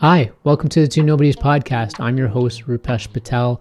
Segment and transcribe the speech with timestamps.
[0.00, 1.98] Hi, welcome to the Two Nobodies podcast.
[1.98, 3.60] I'm your host, Rupesh Patel,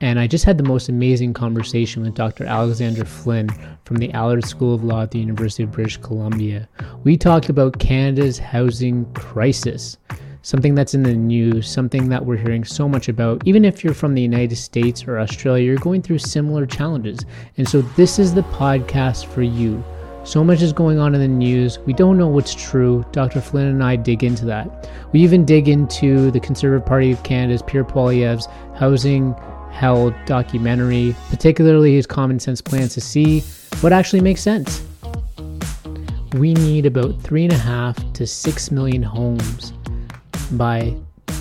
[0.00, 2.44] and I just had the most amazing conversation with Dr.
[2.44, 3.48] Alexandra Flynn
[3.84, 6.68] from the Allard School of Law at the University of British Columbia.
[7.04, 9.96] We talked about Canada's housing crisis,
[10.42, 13.46] something that's in the news, something that we're hearing so much about.
[13.46, 17.20] Even if you're from the United States or Australia, you're going through similar challenges.
[17.58, 19.84] And so, this is the podcast for you.
[20.26, 21.78] So much is going on in the news.
[21.86, 23.06] We don't know what's true.
[23.12, 23.40] Dr.
[23.40, 24.90] Flynn and I dig into that.
[25.12, 29.34] We even dig into the Conservative Party of Canada's Pierre Poilievre's Housing
[29.70, 33.40] Hell documentary, particularly his common sense plans to see
[33.82, 34.82] what actually makes sense.
[36.32, 39.72] We need about three and a half to six million homes
[40.50, 40.92] by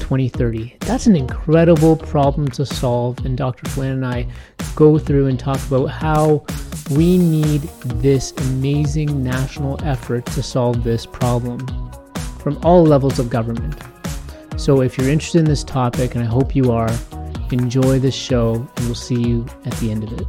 [0.06, 0.78] 2030.
[0.82, 3.68] That's an incredible problem to solve, and Dr.
[3.72, 4.28] Flynn and I
[4.76, 6.46] go through and talk about how
[6.92, 7.62] we need
[8.02, 11.58] this amazing national effort to solve this problem
[12.38, 13.82] from all levels of government.
[14.58, 16.92] So, if you're interested in this topic, and I hope you are,
[17.52, 20.28] enjoy this show, and we'll see you at the end of it.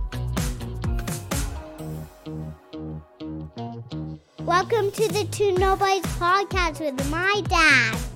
[4.41, 8.16] Welcome to the Two Nobodies podcast with my dad.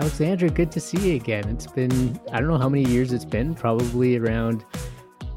[0.00, 1.46] Alexandra, good to see you again.
[1.50, 4.64] It's been, I don't know how many years it's been, probably around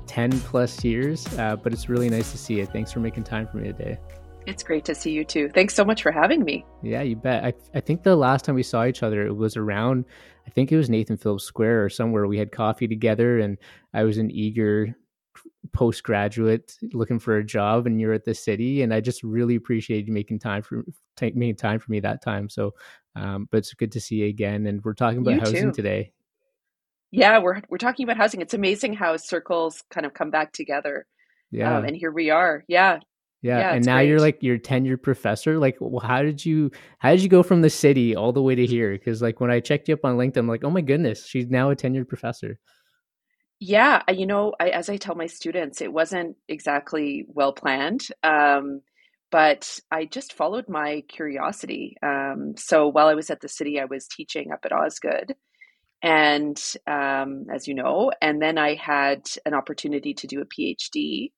[0.07, 2.65] 10 plus years, uh, but it's really nice to see you.
[2.65, 3.99] Thanks for making time for me today.
[4.45, 5.49] It's great to see you too.
[5.49, 6.65] Thanks so much for having me.
[6.81, 7.43] Yeah, you bet.
[7.43, 10.05] I, I think the last time we saw each other, it was around,
[10.47, 12.25] I think it was Nathan Phillips Square or somewhere.
[12.25, 13.57] We had coffee together, and
[13.93, 14.95] I was an eager
[15.73, 18.81] postgraduate looking for a job, and you're at the city.
[18.81, 20.83] And I just really appreciate you making time for
[21.17, 22.49] take, making time for me that time.
[22.49, 22.73] So,
[23.15, 24.65] um, but it's good to see you again.
[24.67, 25.71] And we're talking about You housing too.
[25.71, 26.11] today.
[27.11, 28.41] Yeah, we're we're talking about housing.
[28.41, 31.05] It's amazing how circles kind of come back together.
[31.51, 31.77] Yeah.
[31.77, 32.63] Um, and here we are.
[32.67, 32.99] Yeah.
[33.43, 35.59] Yeah, Yeah, and now you're like you're tenured professor.
[35.59, 38.55] Like, well, how did you how did you go from the city all the way
[38.55, 38.93] to here?
[38.93, 41.49] Because like when I checked you up on LinkedIn, I'm like, oh my goodness, she's
[41.49, 42.57] now a tenured professor.
[43.65, 48.81] Yeah, you know, I, as I tell my students, it wasn't exactly well planned, um,
[49.31, 51.95] but I just followed my curiosity.
[52.03, 55.35] Um, so while I was at the city, I was teaching up at Osgoode,
[56.01, 61.31] and um, as you know, and then I had an opportunity to do a PhD.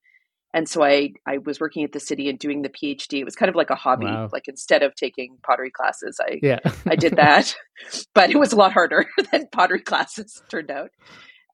[0.52, 3.20] And so I, I was working at the city and doing the PhD.
[3.20, 4.06] It was kind of like a hobby.
[4.06, 4.30] Wow.
[4.32, 7.54] Like instead of taking pottery classes, I, Yeah, I did that,
[8.14, 10.90] but it was a lot harder than pottery classes turned out.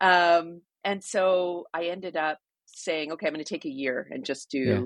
[0.03, 4.25] Um, and so I ended up saying, okay, I'm going to take a year and
[4.25, 4.81] just do Yeah.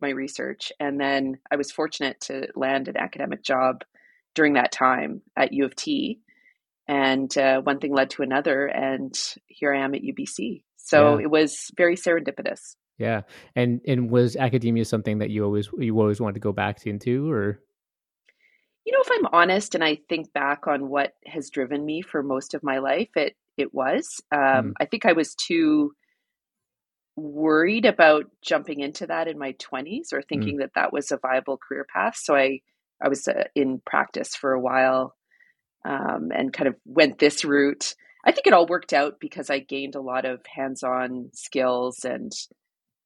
[0.00, 0.72] my research.
[0.80, 3.84] And then I was fortunate to land an academic job
[4.34, 6.20] during that time at U of T.
[6.88, 9.12] And uh, one thing led to another, and
[9.48, 10.62] here I am at UBC.
[10.76, 11.24] So Yeah.
[11.24, 12.76] it was very serendipitous.
[12.96, 13.22] yeah.
[13.56, 17.28] And and was academia something that you always you always wanted to go back into,
[17.30, 17.60] or
[18.86, 22.22] You know, if I'm honest and I think back on what has driven me for
[22.22, 24.20] most of my life, it it was.
[24.32, 24.72] Um, Mm.
[24.80, 25.92] I think I was too
[27.16, 31.58] worried about jumping into that in my 20s or thinking that that was a viable
[31.58, 32.16] career path.
[32.16, 32.60] So I
[33.02, 35.14] I was uh, in practice for a while
[35.84, 37.94] um, and kind of went this route.
[38.24, 42.32] I think it all worked out because I gained a lot of hands-on skills and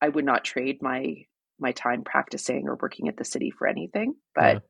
[0.00, 1.16] I would not trade my
[1.60, 4.14] my time practicing or working at the city for anything.
[4.34, 4.60] But Yeah.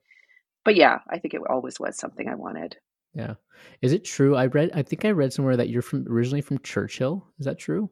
[0.64, 2.76] but yeah, I think it always was something I wanted.
[3.14, 3.34] Yeah?
[3.82, 4.36] Is it true?
[4.36, 4.70] I read.
[4.74, 7.26] I think I read somewhere that you're from originally from Churchill.
[7.38, 7.90] Is that true?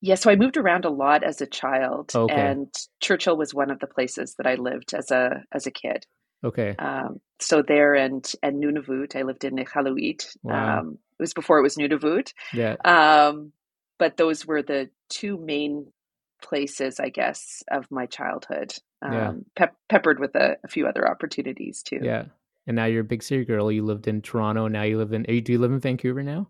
[0.00, 2.34] Yeah, so I moved around a lot as a child, Okay.
[2.34, 6.06] and Churchill was one of the places that I lived as a as a kid.
[6.44, 6.76] Okay.
[6.78, 10.36] Um, so there and and Nunavut, I lived in Iqaluit.
[10.42, 10.78] Wow.
[10.80, 12.76] Um, it was before it was Nunavut, Yeah.
[12.84, 13.52] um,
[13.98, 15.92] but those were the two main
[16.40, 18.72] places, I guess, of my childhood.
[19.02, 19.32] Um, Yeah.
[19.56, 21.98] pep- peppered with a, a few other opportunities too.
[22.00, 22.26] Yeah.
[22.68, 23.72] And now you're a big city girl.
[23.72, 24.68] You lived in Toronto.
[24.68, 25.22] Now you live in.
[25.24, 26.48] Do you live in Vancouver now?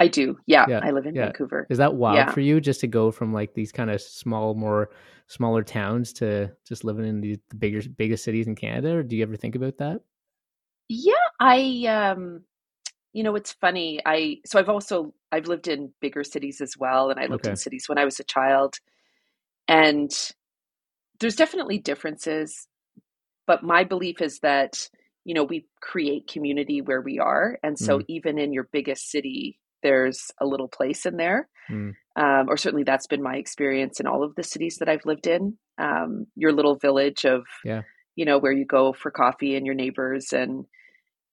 [0.00, 0.38] I do.
[0.46, 1.26] Yeah, Yeah, I live in yeah.
[1.26, 1.66] Vancouver.
[1.70, 2.32] Is that wild Yeah.
[2.32, 4.90] for you just to go from like these kind of small, more
[5.26, 8.96] smaller towns to just living in the, the bigger, biggest cities in Canada?
[8.96, 10.00] Or do you ever think about that?
[10.88, 12.44] Yeah, I um
[13.12, 14.00] you know, it's funny.
[14.06, 17.50] I so I've also I've lived in bigger cities as well and I lived Okay.
[17.50, 18.76] in cities when I was a child.
[19.68, 20.10] And
[21.20, 22.66] there's definitely differences,
[23.46, 24.88] but my belief is that,
[25.28, 27.58] you know, we create community where we are.
[27.62, 28.04] And so Mm.
[28.08, 31.48] even in your biggest city, there's a little place in there.
[31.68, 31.92] Mm.
[32.16, 35.26] Um, or certainly that's been my experience in all of the cities that I've lived
[35.26, 35.58] in.
[35.76, 37.82] Um, your little village of, Yeah.
[38.16, 40.64] you know, where you go for coffee and your neighbors and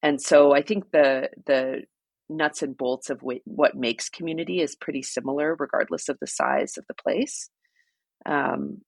[0.04, 1.84] and so I think the the
[2.30, 6.78] nuts and bolts of what, what makes community is pretty similar, regardless of the size
[6.78, 7.50] of the place.
[8.26, 8.82] Um,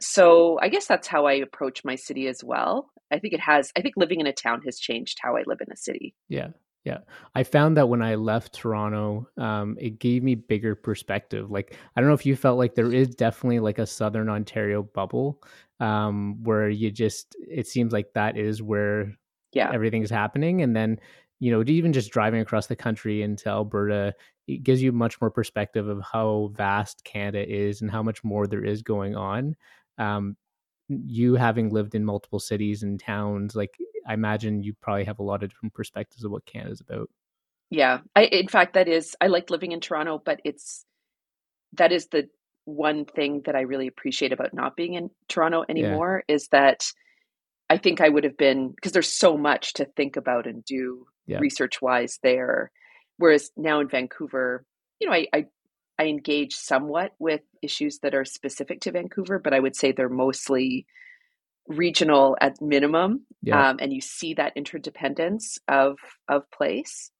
[0.00, 2.90] so I guess that's how I approach my city as well.
[3.10, 3.70] I think it has.
[3.76, 6.14] I think living in a town has changed how I live in a city.
[6.28, 6.48] Yeah.
[6.84, 6.98] Yeah.
[7.34, 11.50] I found that when I left Toronto, um, it gave me bigger perspective.
[11.50, 14.84] Like, I don't know if you felt like there is definitely like a Southern Ontario
[14.84, 15.42] bubble
[15.80, 19.12] um, where you just, it seems like that is where
[19.52, 19.70] yeah.
[19.72, 20.62] everything's happening.
[20.62, 21.00] And then,
[21.40, 24.14] you know, even just driving across the country into Alberta,
[24.46, 28.46] it gives you much more perspective of how vast Canada is and how much more
[28.46, 29.56] there is going on.
[29.98, 30.36] Um,
[30.88, 33.74] you having lived in multiple cities and towns, like
[34.06, 37.10] I imagine you probably have a lot of different perspectives of what Canada's about.
[37.70, 40.84] Yeah, I in fact that is I like living in Toronto, but it's
[41.72, 42.28] that is the
[42.64, 46.34] one thing that I really appreciate about not being in Toronto anymore yeah.
[46.34, 46.84] is that
[47.68, 51.06] I think I would have been because there's so much to think about and do
[51.26, 51.38] yeah.
[51.38, 52.70] research wise there.
[53.18, 54.64] Whereas now in Vancouver,
[55.00, 55.46] you know, I, I
[55.98, 60.08] I engage somewhat with issues that are specific to Vancouver, but I would say they're
[60.08, 60.86] mostly
[61.68, 63.26] regional at minimum.
[63.42, 63.70] Yeah.
[63.70, 65.96] Um, and you see that interdependence of
[66.28, 67.10] of place.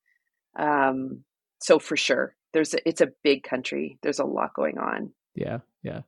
[0.58, 1.24] Um,
[1.60, 3.98] so for sure, there's a, it's a big country.
[4.02, 5.12] There's a lot going on.
[5.34, 6.00] Yeah, yeah.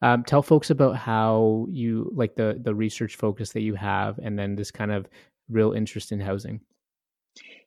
[0.00, 4.38] Um, tell folks about how you like the the research focus that you have, and
[4.38, 5.06] then this kind of
[5.48, 6.60] real interest in housing.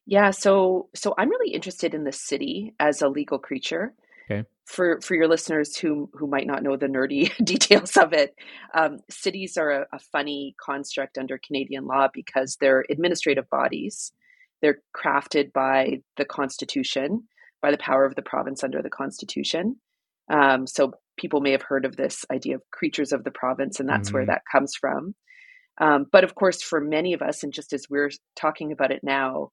[0.06, 3.94] Yeah, so so I'm really interested in the city as a legal creature.
[4.30, 4.48] Okay.
[4.66, 8.36] For for your listeners who who might not know the nerdy details of it,
[8.74, 14.12] um, cities are a, a funny construct under Canadian law because they're administrative bodies.
[14.62, 17.28] They're crafted by the Constitution,
[17.62, 19.76] by the power of the province under the Constitution.
[20.32, 23.88] Um, so people may have heard of this idea of creatures of the province, and
[23.88, 24.18] that's mm-hmm.
[24.18, 25.14] where that comes from.
[25.80, 29.02] Um, but of course, for many of us, and just as we're talking about it
[29.04, 29.52] now,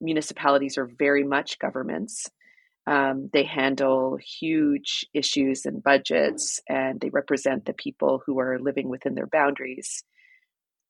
[0.00, 2.26] municipalities are very much governments.
[2.88, 8.88] Um, they handle huge issues and budgets, and they represent the people who are living
[8.88, 10.04] within their boundaries.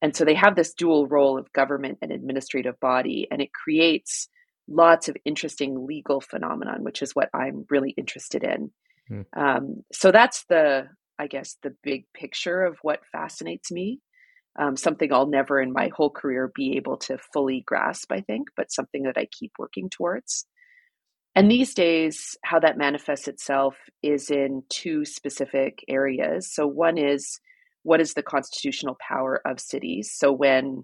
[0.01, 4.29] And so they have this dual role of government and administrative body, and it creates
[4.69, 8.71] lots of interesting legal phenomenon, which is what I'm really interested in.
[9.11, 9.25] Mm.
[9.35, 10.87] Um, so that's the,
[11.17, 13.99] I guess, the big picture of what fascinates me.
[14.57, 18.47] Um, something I'll never in my whole career be able to fully grasp, I think,
[18.55, 20.45] but something that I keep working towards.
[21.39, 26.53] And these days, how that manifests itself is in two specific areas.
[26.53, 27.39] So, one is
[27.83, 30.11] what is the constitutional power of cities?
[30.13, 30.83] So, when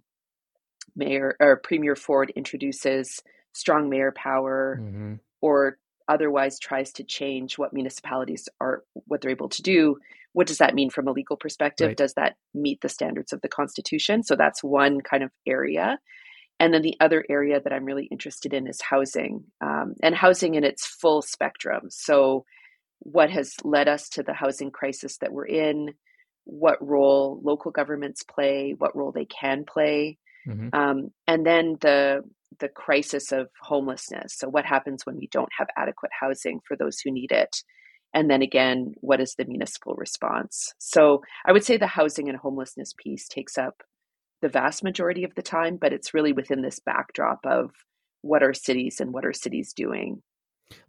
[0.96, 3.22] Mayor or Premier Ford introduces
[3.52, 5.16] strong mayor power mm-hmm.
[5.42, 9.98] or otherwise tries to change what municipalities are what they're able to do
[10.34, 11.98] what does that mean from a legal perspective right.
[11.98, 15.98] does that meet the standards of the constitution so that's one kind of area
[16.60, 20.56] and then the other area that I'm really interested in is housing um, and housing
[20.56, 21.88] in its full spectrum.
[21.90, 22.46] So,
[23.00, 25.94] what has led us to the housing crisis that we're in,
[26.46, 30.18] what role local governments play, what role they can play,
[30.48, 30.70] mm-hmm.
[30.74, 32.22] um, and then the
[32.60, 34.36] the crisis of homelessness.
[34.38, 37.56] So, what happens when we don't have adequate housing for those who need it?
[38.14, 40.74] And then again, what is the municipal response?
[40.78, 43.84] So, I would say the housing and homelessness piece takes up
[44.46, 47.72] the vast majority of the time, but it's really within this backdrop of
[48.22, 50.22] what are cities and what are cities doing.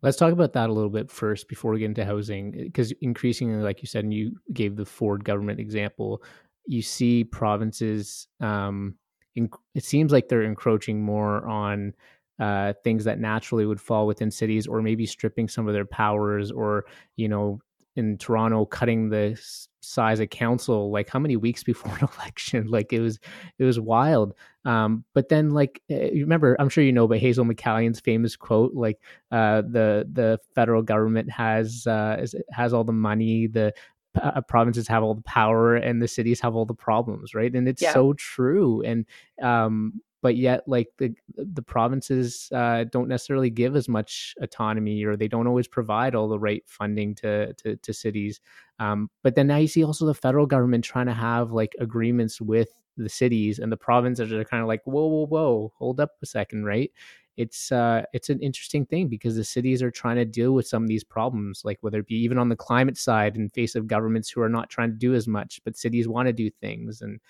[0.03, 3.63] Let's talk about that a little bit first before we get into housing, because increasingly,
[3.63, 6.23] like you said, and you gave the Ford government example,
[6.67, 8.29] you see provinces.
[8.41, 8.97] Um,
[9.35, 11.95] in, it seems like they're encroaching more on
[12.39, 16.53] uh, things that naturally would fall within cities, or maybe stripping some of their powers,
[16.53, 16.85] or
[17.17, 17.59] you know,
[17.97, 19.41] in Toronto cutting the
[19.81, 22.67] size of council like how many weeks before an election?
[22.69, 23.19] Like it was
[23.59, 24.35] it was wild.
[24.65, 28.35] Um but then like eh, you remember i'm sure you know but hazel mccallion's famous
[28.35, 28.99] quote like
[29.31, 33.73] uh the the federal government has uh has all the money the
[34.21, 37.55] uh, provinces have all the power and the cities have all the problems right?
[37.55, 37.93] And it's yeah.
[37.93, 38.83] so true.
[38.83, 39.07] And
[39.43, 45.17] um but yet like the the provinces uh, don't necessarily give as much autonomy or
[45.17, 48.41] they don't always provide all the right funding to to, to cities.
[48.79, 52.41] Um, but then now you see also the federal government trying to have like agreements
[52.41, 56.13] with the cities and the provinces are kind of like whoa whoa whoa hold up
[56.23, 56.91] a second right?
[57.37, 60.83] It's uh it's an interesting thing because the cities are trying to deal with some
[60.83, 63.87] of these problems like whether it be even on the climate side in face of
[63.87, 67.03] governments who are not trying to do as much but cities want to do things
[67.03, 67.21] and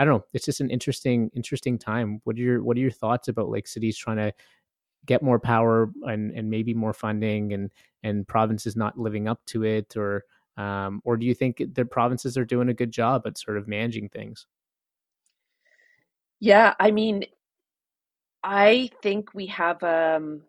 [0.00, 0.24] I don't know.
[0.32, 2.22] It's just an interesting, interesting time.
[2.24, 4.32] What are your What are your thoughts about like cities trying to
[5.04, 7.70] get more power and and maybe more funding and
[8.02, 10.24] and provinces not living up to it, or
[10.56, 13.68] um, or do you think the provinces are doing a good job at sort of
[13.68, 14.46] managing things?
[16.40, 17.24] Yeah, I mean,
[18.42, 20.44] I think we have um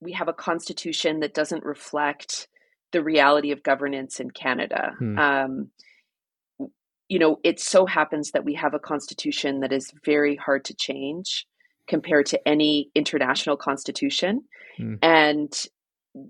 [0.00, 2.48] we have a constitution that doesn't reflect
[2.92, 4.94] the reality of governance in Canada.
[4.98, 5.18] Hmm.
[5.18, 5.70] Um,
[7.08, 10.74] you know, it so happens that we have a constitution that is very hard to
[10.74, 11.46] change.
[11.88, 14.42] compared to any international constitution.
[14.80, 14.98] Mm.
[15.02, 15.52] And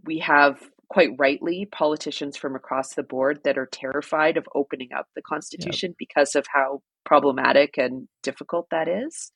[0.04, 5.06] we have quite rightly politicians from across the board that are terrified of opening up
[5.14, 5.96] the constitution yep.
[5.98, 9.32] because of how problematic and difficult that is.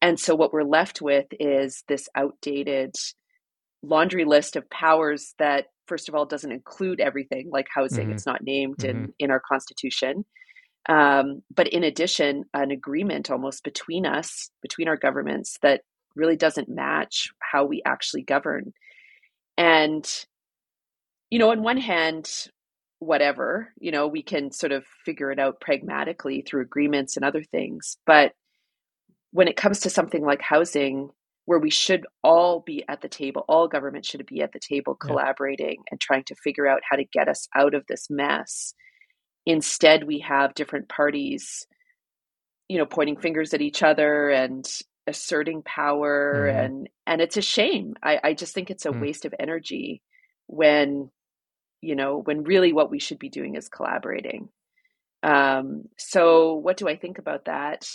[0.00, 2.94] And so what we're left with is this outdated
[3.82, 8.12] laundry list of powers that first of all doesn't include everything like housing mm-hmm.
[8.12, 9.04] it's not named mm-hmm.
[9.04, 10.24] in in our constitution
[10.88, 15.82] um, but in addition an agreement almost between us between our governments that
[16.16, 18.72] really doesn't match how we actually govern
[19.56, 20.24] and
[21.30, 22.46] you know on one hand
[23.00, 27.44] whatever you know we can sort of figure it out pragmatically through agreements and other
[27.44, 28.32] things but
[29.30, 31.10] when it comes to something like housing
[31.48, 34.94] where we should all be at the table, all government should be at the table
[34.94, 35.82] collaborating yeah.
[35.90, 38.74] and trying to figure out how to get us out of this mess.
[39.48, 41.66] Instead, we have different parties,
[42.68, 44.68] you know, pointing fingers at each other and
[45.06, 46.64] asserting power mm.
[46.64, 47.94] and and it's a shame.
[48.02, 49.00] I, I just think it's a mm.
[49.00, 50.02] waste of energy
[50.46, 51.10] when,
[51.80, 54.50] you know, when really what we should be doing is collaborating.
[55.22, 57.88] Um, so what do I think about that?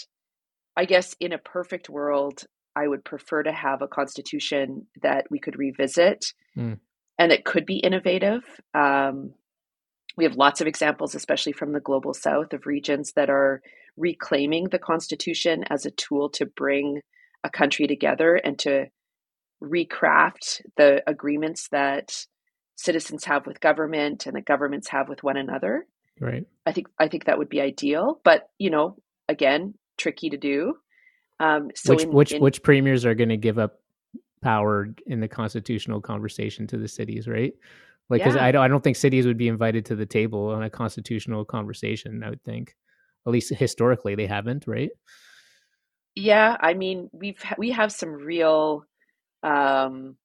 [0.76, 2.46] I guess in a perfect world,
[2.76, 6.80] I would prefer to have a constitution that we could revisit mm.
[7.20, 8.42] and that could be innovative.
[8.74, 9.36] Um,
[10.16, 13.62] we have lots of examples, especially from the global south, of regions that are
[13.98, 17.02] reclaiming the constitution as a tool to bring
[17.44, 18.86] a country together and to
[19.62, 22.26] recraft the agreements that
[22.76, 25.86] citizens have with government and that governments have with one another.
[26.20, 26.46] Right.
[26.66, 30.76] I think I think that would be ideal, but you know, again, tricky to do.
[31.40, 33.80] Um, so which in, which in, which premiers are going to give up
[34.42, 37.54] power in the constitutional conversation to the cities, right?
[38.10, 38.46] Like, because yeah.
[38.46, 41.46] I don't, I don't think cities would be invited to the table on a constitutional
[41.46, 42.24] conversation.
[42.24, 42.76] I would think,
[43.26, 44.92] at least historically, they haven't, right?
[46.16, 48.86] Yeah, I mean, we've we have some real,
[49.42, 50.16] um,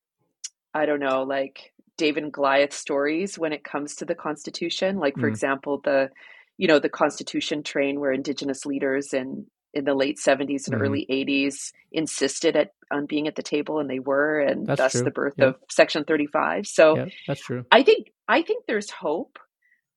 [0.75, 4.99] I don't know, like David and Goliath stories when it comes to the Constitution.
[4.99, 5.31] Like, for mm.
[5.31, 6.11] example, the
[6.59, 10.83] you know the Constitution train where Indigenous leaders in in the late 70s and mm-hmm.
[10.83, 14.93] early 80s insisted at on being at the table and they were and that's thus
[14.93, 15.03] true.
[15.03, 19.39] the birth of section 35 so yeah, that's true i think i think there's hope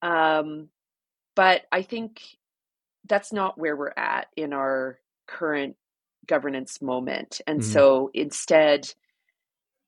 [0.01, 0.67] um,
[1.35, 2.21] but i think
[3.07, 5.75] that's not where we're at in our current
[6.27, 7.71] governance moment and mm-hmm.
[7.71, 8.91] so instead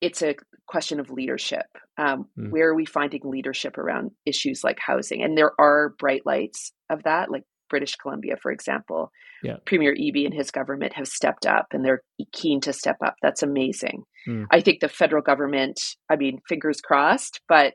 [0.01, 0.35] it's a
[0.67, 1.65] question of leadership
[1.97, 2.49] um, mm.
[2.49, 7.03] where are we finding leadership around issues like housing and there are bright lights of
[7.03, 9.11] that like British Columbia, for example.
[9.41, 9.57] Yeah.
[9.65, 13.15] Premier Eby and his government have stepped up and they're keen to step up.
[13.23, 14.03] That's amazing.
[14.27, 14.45] Mm.
[14.51, 17.73] I think the federal government, I mean, fingers crossed, but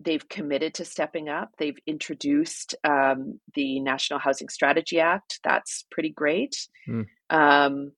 [0.00, 1.50] they've committed to stepping up.
[1.58, 5.38] They've introduced um, the National Housing Strategy Act.
[5.44, 6.54] That's pretty great.
[6.88, 7.04] Mm.
[7.28, 7.92] Um,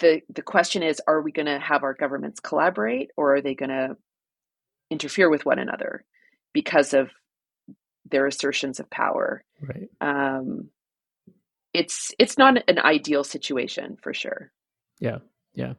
[0.00, 3.54] the the question is, are we going to have our governments collaborate, or are they
[3.54, 3.96] going to
[4.90, 6.02] interfere with one another
[6.54, 7.10] because of
[8.10, 9.42] their assertions of power.
[9.60, 9.88] Right.
[10.00, 10.70] Um,
[11.74, 14.50] it's it's not an ideal situation for sure.
[15.00, 15.18] Yeah.
[15.54, 15.74] Yeah.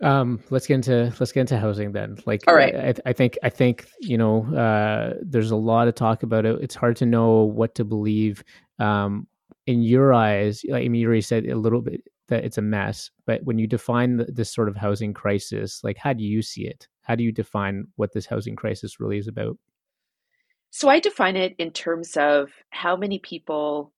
[0.00, 2.18] Um, let's get into let's get into housing then.
[2.24, 5.94] Like, all right, I, I think I think you know uh, there's a lot of
[5.96, 6.58] talk about it.
[6.60, 8.44] It's hard to know what to believe.
[8.78, 9.26] Um,
[9.66, 12.62] in your eyes, like I mean, you already said a little bit that it's a
[12.62, 16.42] mess, but when you define the, this sort of housing crisis, like how do you
[16.42, 16.86] see it?
[17.02, 19.58] How do you define what this housing crisis really is about?
[20.70, 23.92] So I define it in terms of how many people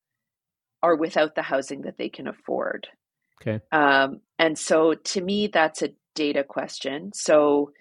[0.83, 2.89] are without the housing that they can afford.
[3.43, 3.61] Okay.
[3.73, 7.13] Um, and so to me, that's a data question.
[7.15, 7.73] So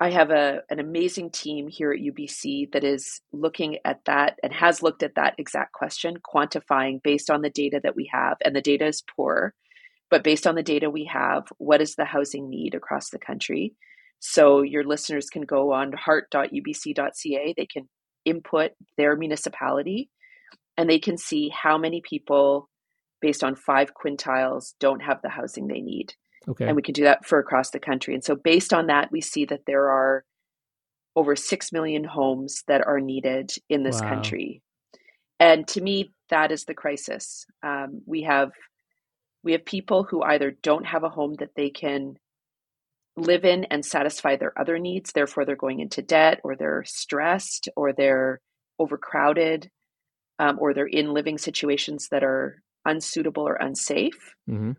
[0.00, 4.52] I have a an amazing team here at UBC that is looking at that and
[4.52, 8.54] has looked at that exact question, quantifying based on the data that we have, and
[8.54, 9.54] the data is poor,
[10.10, 13.74] but based on the data we have, what is the housing need across the country?
[14.20, 17.54] So your listeners can go on hart.ubc.ca.
[17.56, 17.88] They can
[18.28, 20.10] input their municipality
[20.76, 22.68] and they can see how many people
[23.20, 26.14] based on five quintiles don't have the housing they need.
[26.48, 26.66] Okay.
[26.66, 28.14] And we can do that for across the country.
[28.14, 30.24] And so based on that, we see that there are
[31.16, 34.08] over 6 million homes that are needed in this wow.
[34.08, 34.62] country.
[35.40, 37.44] And to me, that is the crisis.
[37.62, 38.50] Um, we have
[39.44, 42.16] we have people who either don't have a home that they can
[43.18, 45.12] live in and satisfy their other needs.
[45.12, 48.40] Therefore, they're going into debt or they're stressed or they're
[48.78, 49.70] overcrowded
[50.38, 54.34] um, or they're in living situations that are unsuitable or unsafe.
[54.48, 54.72] Mm-hmm.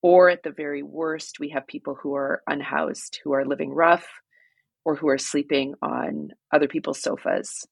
[0.00, 4.06] Or at the very worst, we have people who are unhoused, who are living rough
[4.84, 7.66] or who are sleeping on other people's sofas.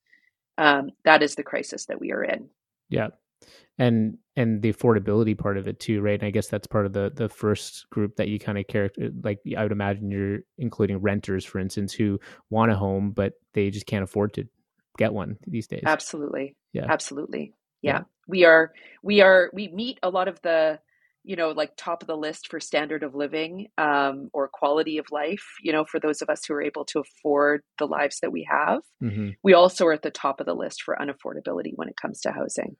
[0.58, 2.49] Um, that is the crisis that we are in.
[2.88, 3.08] Yeah.
[3.78, 6.19] And and the affordability part of it too right?
[6.19, 9.11] And i guess that's part of the the first group that you kind of character
[9.23, 12.19] like i would imagine you're including renters for instance who
[12.50, 14.47] want a home but they just can't afford to
[14.97, 15.83] get one these days.
[15.85, 16.57] Absolutely.
[16.73, 16.87] Yeah.
[16.88, 17.52] Absolutely.
[17.83, 17.93] Yeah.
[17.93, 18.02] yeah.
[18.26, 20.81] we are we are we meet a lot of the
[21.25, 25.07] you know like top of the list for standard of living um, or quality of
[25.11, 28.33] life you know for those of us who are able to afford the lives that
[28.33, 28.81] we have.
[29.02, 29.31] Mm-hmm.
[29.43, 32.33] we also are at the top of the list for unaffordability when it comes to
[32.33, 32.76] housing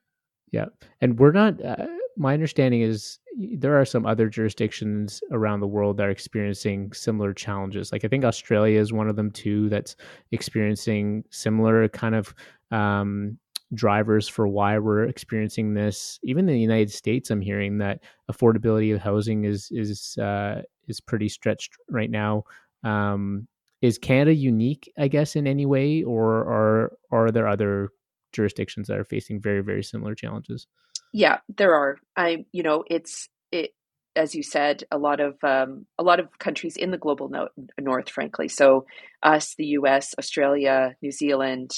[0.51, 0.65] yeah,
[1.01, 1.63] and we're not.
[1.63, 1.87] Uh,
[2.17, 7.33] my understanding is there are some other jurisdictions around the world that are experiencing similar
[7.33, 7.91] challenges.
[7.91, 9.69] Like I think Australia is one of them too.
[9.69, 9.95] That's
[10.31, 12.33] experiencing similar kind of
[12.71, 13.37] um,
[13.73, 16.19] drivers for why we're experiencing this.
[16.23, 18.01] Even in the United States, I'm hearing that
[18.31, 22.43] affordability of housing is is uh, is pretty stretched right now.
[22.83, 23.47] Um,
[23.81, 27.89] is Canada unique, I guess, in any way, or are are there other
[28.31, 30.67] jurisdictions that are facing very very similar challenges.
[31.13, 31.97] Yeah there are.
[32.15, 33.71] I you know it's it
[34.15, 37.49] as you said a lot of um, a lot of countries in the global no-
[37.79, 38.47] north frankly.
[38.47, 38.85] So
[39.23, 41.71] us the us australia new zealand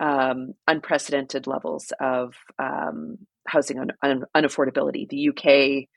[0.00, 3.18] um, unprecedented levels of um,
[3.48, 5.08] housing un- un- unaffordability.
[5.08, 5.88] The uk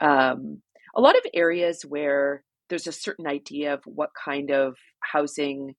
[0.00, 0.60] um,
[0.94, 5.74] a lot of areas where there's a certain idea of what kind of housing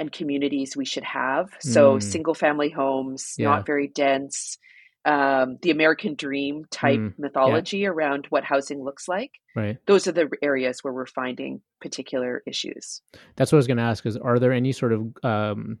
[0.00, 1.50] and communities we should have.
[1.60, 2.02] So mm.
[2.02, 3.50] single family homes, yeah.
[3.50, 4.56] not very dense,
[5.04, 7.18] um, the American dream type mm.
[7.18, 7.88] mythology yeah.
[7.88, 9.32] around what housing looks like.
[9.54, 9.76] Right.
[9.86, 13.02] Those are the areas where we're finding particular issues.
[13.36, 15.78] That's what I was going to ask is are there any sort of um,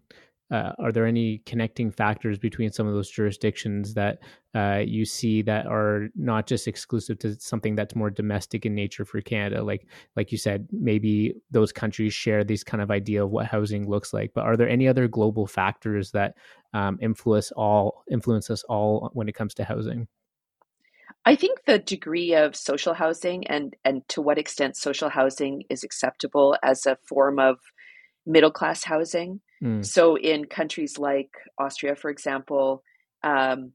[0.50, 4.18] uh, are there any connecting factors between some of those jurisdictions that
[4.54, 9.04] uh, you see that are not just exclusive to something that's more domestic in nature
[9.04, 9.62] for Canada?
[9.62, 13.88] Like, like you said, maybe those countries share this kind of idea of what housing
[13.88, 14.32] looks like.
[14.34, 16.34] But are there any other global factors that
[16.74, 20.08] um, influence all influence us all when it comes to housing?
[21.24, 25.84] I think the degree of social housing and and to what extent social housing is
[25.84, 27.58] acceptable as a form of
[28.30, 29.84] middle class housing Mm.
[29.84, 32.82] So, in countries like Austria, for example,
[33.22, 33.72] um,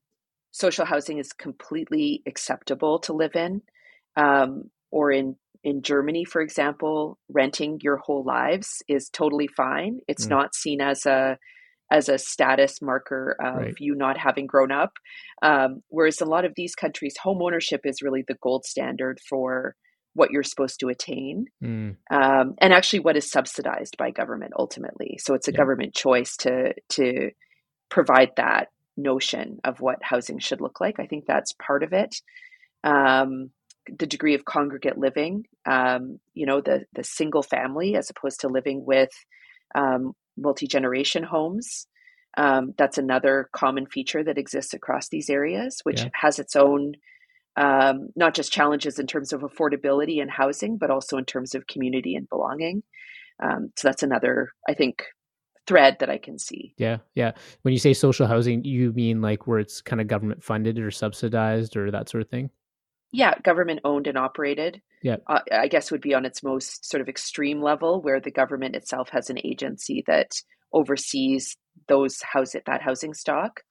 [0.51, 3.61] social housing is completely acceptable to live in.
[4.17, 9.99] Um, or in in Germany, for example, renting your whole lives is totally fine.
[10.07, 10.29] It's mm.
[10.29, 11.37] not seen as a
[11.91, 13.73] as a status marker of right.
[13.79, 14.93] you not having grown up.
[15.43, 19.75] Um, whereas a lot of these countries, home ownership is really the gold standard for
[20.15, 21.95] what you're supposed to attain mm.
[22.09, 25.57] um, and actually what is subsidized by government ultimately so it's a yeah.
[25.57, 27.29] government choice to to
[27.89, 32.15] provide that notion of what housing should look like i think that's part of it
[32.83, 33.49] um,
[33.99, 38.47] the degree of congregate living um, you know the the single family as opposed to
[38.47, 39.11] living with
[39.75, 41.87] um, multi-generation homes
[42.37, 46.09] um, that's another common feature that exists across these areas which yeah.
[46.13, 46.93] has its own
[47.57, 51.67] um, not just challenges in terms of affordability and housing, but also in terms of
[51.67, 52.83] community and belonging.
[53.41, 55.03] Um, so that's another, I think,
[55.67, 56.73] thread that I can see.
[56.77, 57.31] Yeah, yeah.
[57.63, 60.91] When you say social housing, you mean like where it's kind of government funded or
[60.91, 62.49] subsidized or that sort of thing?
[63.11, 64.81] Yeah, government owned and operated.
[65.01, 68.31] Yeah, uh, I guess would be on its most sort of extreme level, where the
[68.31, 70.41] government itself has an agency that
[70.73, 71.55] oversees
[71.87, 73.61] those house that housing stock,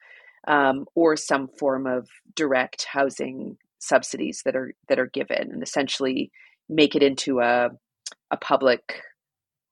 [0.46, 6.30] um, or some form of direct housing subsidies that are that are given and essentially
[6.68, 7.70] make it into a
[8.30, 9.02] a public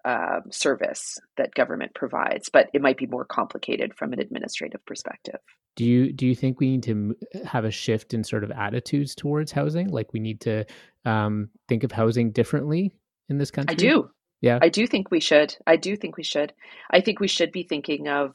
[0.04, 5.38] uh, service that government provides, but it might be more complicated from an administrative perspective.
[5.76, 9.14] Do you do you think we need to have a shift in sort of attitudes
[9.14, 9.88] towards housing?
[9.88, 10.64] Like we need to
[11.04, 12.92] um, think of housing differently
[13.28, 13.74] in this country?
[13.74, 14.10] I do.
[14.40, 15.56] Yeah, I do think we should.
[15.66, 16.52] I do think we should.
[16.90, 18.34] I think we should be thinking of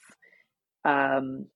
[0.85, 1.47] um,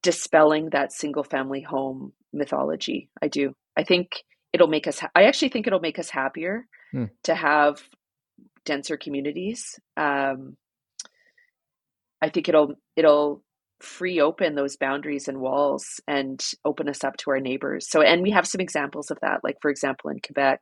[0.00, 3.10] dispelling that single family home mythology.
[3.22, 3.54] I do.
[3.76, 4.98] I think it'll make us.
[4.98, 7.04] Ha- I actually think it'll make us happier hmm.
[7.24, 7.82] to have
[8.64, 9.78] denser communities.
[9.96, 10.56] Um,
[12.20, 13.42] I think it'll it'll
[13.80, 17.88] free open those boundaries and walls and open us up to our neighbors.
[17.88, 19.40] So, and we have some examples of that.
[19.44, 20.60] Like for example, in Quebec,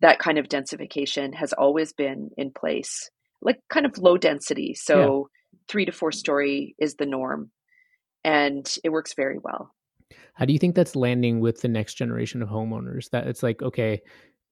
[0.00, 4.74] that kind of densification has always been in place, like kind of low density.
[4.74, 5.58] So, yeah.
[5.68, 7.50] three to four story is the norm,
[8.24, 9.74] and it works very well.
[10.34, 13.10] How do you think that's landing with the next generation of homeowners?
[13.10, 14.02] That it's like, okay,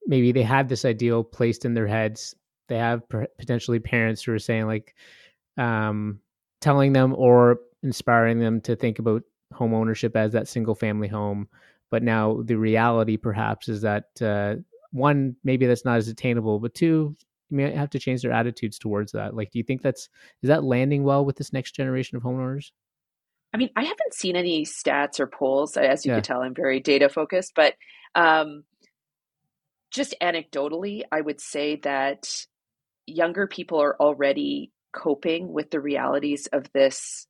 [0.07, 2.35] maybe they had this ideal placed in their heads.
[2.69, 4.95] They have potentially parents who are saying like,
[5.57, 6.21] um,
[6.61, 11.49] telling them or inspiring them to think about home ownership as that single family home.
[11.91, 14.57] But now the reality perhaps is that uh,
[14.93, 17.15] one, maybe that's not as attainable, but two,
[17.51, 19.35] you may have to change their attitudes towards that.
[19.35, 20.09] Like, do you think that's
[20.43, 22.71] is that landing well with this next generation of homeowners?
[23.55, 25.77] I mean, I haven't seen any stats or polls.
[25.77, 26.17] As you yeah.
[26.17, 27.75] can tell, I'm very data focused, but
[28.17, 28.65] um,
[29.93, 32.47] just anecdotally, I would say that
[33.07, 37.29] younger people are already coping with the realities of this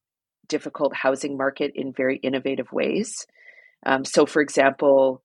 [0.49, 3.27] difficult housing market in very innovative ways.
[3.85, 5.23] Um, so, for example,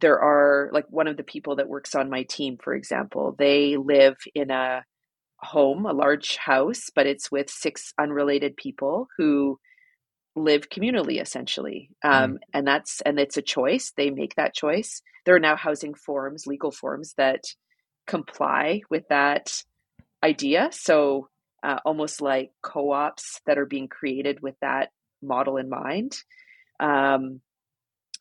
[0.00, 3.76] there are like one of the people that works on my team, for example, they
[3.76, 4.82] live in a
[5.40, 9.58] home, a large house, but it's with six unrelated people who
[10.36, 11.90] live communally essentially.
[12.04, 12.38] Um, mm.
[12.52, 13.92] and that's and it's a choice.
[13.96, 15.02] They make that choice.
[15.24, 17.44] There are now housing forms legal forms that
[18.06, 19.62] comply with that
[20.22, 20.68] idea.
[20.72, 21.28] So
[21.62, 24.90] uh, almost like co-ops that are being created with that
[25.22, 26.16] model in mind.
[26.78, 27.40] Um,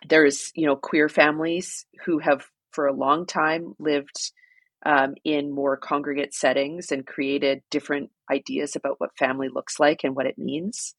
[0.07, 4.31] there's you know queer families who have for a long time lived
[4.85, 10.15] um, in more congregate settings and created different ideas about what family looks like and
[10.15, 10.93] what it means.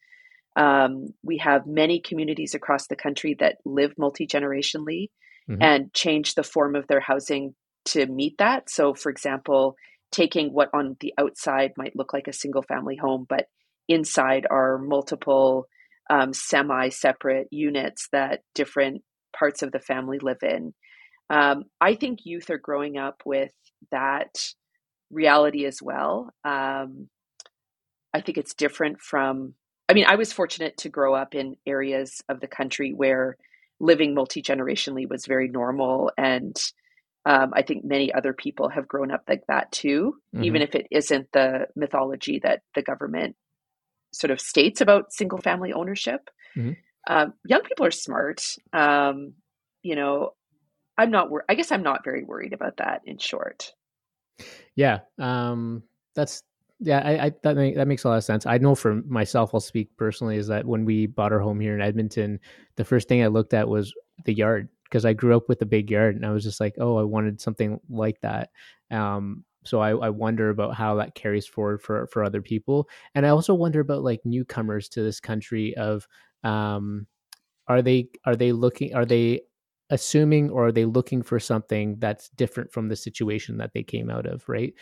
[0.56, 5.10] Um, we have many communities across the country that live multi generationally
[5.48, 5.62] mm-hmm.
[5.62, 7.54] and change the form of their housing
[7.86, 8.70] to meet that.
[8.70, 9.76] So, for example,
[10.10, 13.46] taking what on the outside might look like a single family home, but
[13.88, 15.66] inside are multiple
[16.08, 19.02] um, semi separate units that different
[19.36, 20.72] parts of the family live in.
[21.28, 23.52] Um, I think youth are growing up with
[23.90, 24.36] that
[25.10, 26.30] reality as well.
[26.44, 27.08] Um,
[28.14, 29.54] I think it's different from,
[29.88, 33.36] I mean, I was fortunate to grow up in areas of the country where
[33.78, 36.10] living multi generationally was very normal.
[36.16, 36.56] And
[37.24, 40.44] um, I think many other people have grown up like that too, mm-hmm.
[40.44, 43.36] even if it isn't the mythology that the government
[44.12, 46.30] sort of states about single family ownership.
[46.56, 46.72] Mm-hmm.
[47.08, 48.56] Um, young people are smart.
[48.72, 49.34] Um,
[49.82, 50.30] you know,
[50.98, 51.30] I'm not.
[51.30, 53.02] Wor- I guess I'm not very worried about that.
[53.04, 53.72] In short.
[54.74, 55.82] Yeah, um,
[56.14, 56.42] that's
[56.80, 57.02] yeah.
[57.04, 58.46] I, I that make, that makes a lot of sense.
[58.46, 61.74] I know for myself, I'll speak personally, is that when we bought our home here
[61.74, 62.40] in Edmonton,
[62.76, 63.92] the first thing I looked at was
[64.24, 66.74] the yard because I grew up with a big yard, and I was just like,
[66.78, 68.50] oh, I wanted something like that.
[68.90, 73.26] Um, so I, I wonder about how that carries forward for for other people and
[73.26, 76.06] i also wonder about like newcomers to this country of
[76.44, 77.06] um
[77.68, 79.40] are they are they looking are they
[79.90, 84.10] assuming or are they looking for something that's different from the situation that they came
[84.10, 84.74] out of right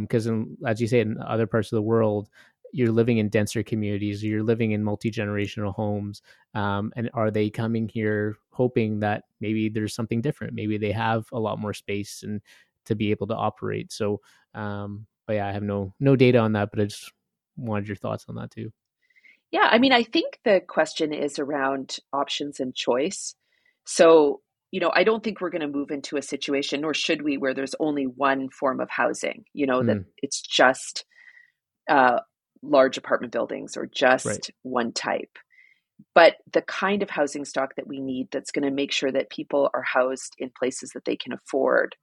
[0.00, 2.28] because um, as you say in other parts of the world
[2.72, 6.20] you're living in denser communities you're living in multi-generational homes
[6.54, 11.26] um, and are they coming here hoping that maybe there's something different maybe they have
[11.32, 12.42] a lot more space and
[12.90, 13.92] to be able to operate.
[13.92, 14.20] So,
[14.54, 17.12] um, but yeah, I have no no data on that, but I just
[17.56, 18.72] wanted your thoughts on that too.
[19.50, 23.34] Yeah, I mean, I think the question is around options and choice.
[23.84, 27.22] So, you know, I don't think we're going to move into a situation, nor should
[27.22, 29.44] we, where there's only one form of housing.
[29.52, 29.86] You know, mm.
[29.86, 31.04] that it's just
[31.88, 32.20] uh,
[32.62, 34.46] large apartment buildings or just right.
[34.62, 35.38] one type.
[36.14, 39.28] But the kind of housing stock that we need that's going to make sure that
[39.28, 41.94] people are housed in places that they can afford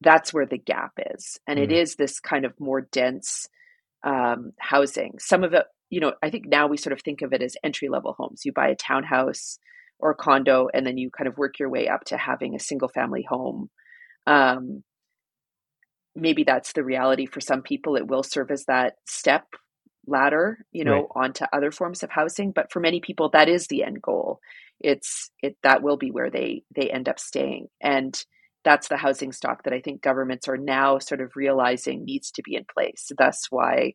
[0.00, 1.38] that's where the gap is.
[1.46, 1.64] And mm.
[1.64, 3.48] it is this kind of more dense
[4.04, 5.18] um, housing.
[5.18, 7.56] Some of it, you know, I think now we sort of think of it as
[7.62, 8.42] entry level homes.
[8.44, 9.58] You buy a townhouse
[10.00, 12.60] or a condo, and then you kind of work your way up to having a
[12.60, 13.70] single family home.
[14.26, 14.82] Um,
[16.14, 17.96] maybe that's the reality for some people.
[17.96, 19.44] It will serve as that step
[20.06, 21.24] ladder, you know, right.
[21.24, 22.52] onto other forms of housing.
[22.52, 24.40] But for many people, that is the end goal.
[24.80, 27.68] It's it that will be where they they end up staying.
[27.82, 28.20] And
[28.64, 32.42] that's the housing stock that I think governments are now sort of realizing needs to
[32.42, 33.10] be in place.
[33.16, 33.94] That's why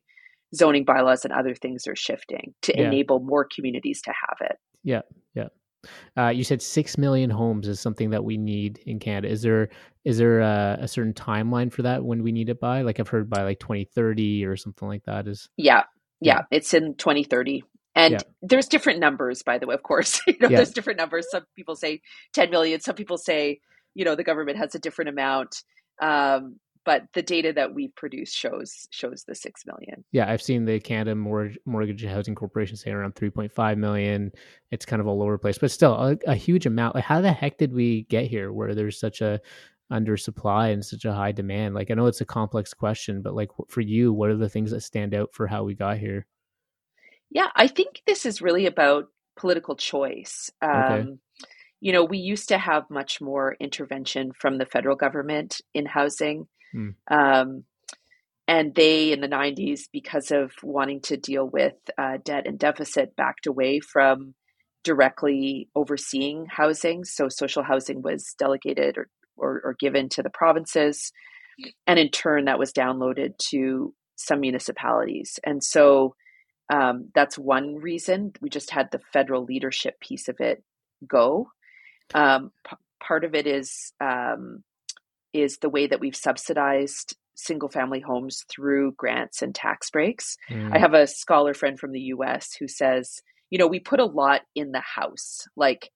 [0.54, 2.86] zoning bylaws and other things are shifting to yeah.
[2.86, 4.56] enable more communities to have it.
[4.82, 5.02] Yeah,
[5.34, 5.48] yeah.
[6.16, 9.28] Uh, you said six million homes is something that we need in Canada.
[9.28, 9.68] Is there
[10.04, 12.82] is there a, a, certain timeline for that when we need it by?
[12.82, 15.26] Like I've heard by like twenty thirty or something like that.
[15.26, 15.84] Is yeah,
[16.20, 17.64] yeah, it's in twenty thirty.
[17.94, 18.20] And yeah.
[18.42, 19.74] there's different numbers, by the way.
[19.74, 20.58] Of course, you know, yeah.
[20.58, 21.26] there's different numbers.
[21.30, 22.02] Some people say
[22.34, 22.80] 10 million.
[22.80, 23.60] Some people say
[23.94, 25.62] you know the government has a different amount
[26.00, 30.04] um, but the data that we've produced shows shows the six million.
[30.12, 34.30] Yeah, I've seen the Canada Mortgage, Mortgage Housing Corporation say around three point five million.
[34.70, 36.94] It's kind of all over the place, but still a, a, huge amount.
[36.94, 39.40] Like, how the heck did we get here where there's such a
[39.92, 41.74] undersupply and such a high demand?
[41.74, 44.70] Like, I know it's a complex question, but like for you, what are the things
[44.70, 46.26] that stand out for how we got here?
[47.30, 50.50] Yeah, I think this is really about political choice.
[50.62, 51.06] Um, okay
[51.80, 56.48] you know, we used to have much more intervention from the federal government in housing.
[56.76, 56.94] Mm.
[57.10, 57.64] Um,
[58.48, 63.16] and they, in the 90s, because of wanting to deal with uh, debt and deficit,
[63.16, 64.34] backed away from
[64.84, 67.04] directly overseeing housing.
[67.04, 71.12] So social housing was delegated or, or, or given to the provinces.
[71.86, 75.38] And in turn, that was downloaded to some municipalities.
[75.44, 76.14] And so
[76.68, 78.32] Um, that's one reason.
[78.40, 80.64] We just had the federal leadership piece of it
[81.06, 81.48] go.
[82.14, 84.64] Um, p- part of it is um,
[85.40, 90.36] is the way that we've subsidized single family homes through grants and tax breaks.
[90.50, 90.74] Mm.
[90.74, 93.20] I have a scholar friend from the US who says,
[93.50, 95.46] you know, we put a lot in the house.
[95.56, 95.90] Like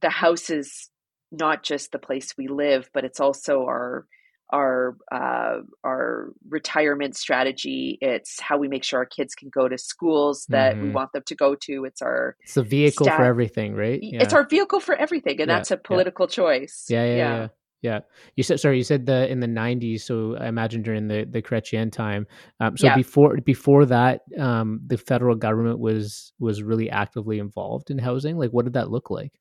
[0.00, 0.90] the house is
[1.30, 4.06] not just the place we live, but it's also our
[4.52, 7.98] our uh, our retirement strategy.
[8.00, 10.84] It's how we make sure our kids can go to schools that mm-hmm.
[10.84, 11.84] we want them to go to.
[11.84, 13.98] It's our it's the vehicle stat- for everything, right?
[14.02, 14.22] Yeah.
[14.22, 16.34] It's our vehicle for everything, and yeah, that's a political yeah.
[16.34, 16.86] choice.
[16.88, 17.48] Yeah, yeah, yeah,
[17.84, 18.00] yeah.
[18.34, 18.78] You said sorry.
[18.78, 22.26] You said the in the '90s, so I imagine during the the Chrétien time.
[22.58, 27.98] Um, so before before that, um, the federal government was was really actively involved in
[27.98, 28.38] housing.
[28.38, 29.38] Like, what did that look like?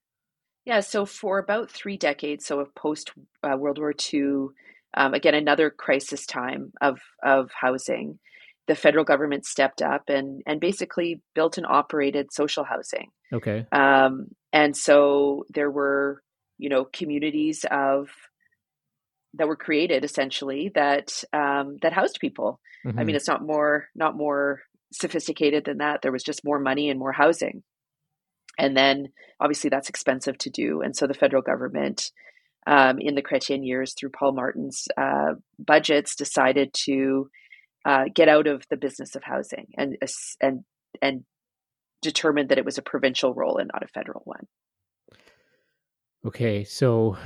[0.65, 3.11] Yeah, so for about three decades, so of post
[3.43, 4.47] uh, World War II,
[4.93, 8.19] um, again another crisis time of of housing,
[8.67, 13.07] the federal government stepped up and and basically built and operated social housing.
[13.31, 13.65] Okay.
[13.71, 16.21] Um, and so there were
[16.57, 18.09] you know communities of
[19.35, 22.59] that were created essentially that um, that housed people.
[22.85, 22.99] Mm-hmm.
[22.99, 23.17] I mean, mm-hmm.
[23.17, 26.01] it's not more not more sophisticated than that.
[26.01, 27.63] There was just more money and more housing.
[28.57, 30.81] And then obviously that's expensive to do.
[30.81, 32.11] And so the federal government,
[32.67, 37.29] um, in the Chrétien years through Paul Martin's uh, budgets, decided to
[37.85, 39.97] uh, get out of the business of housing and
[40.39, 40.63] and
[41.01, 41.23] and
[42.01, 44.45] determined that it was a provincial role and not a federal one.
[46.25, 47.17] Okay, so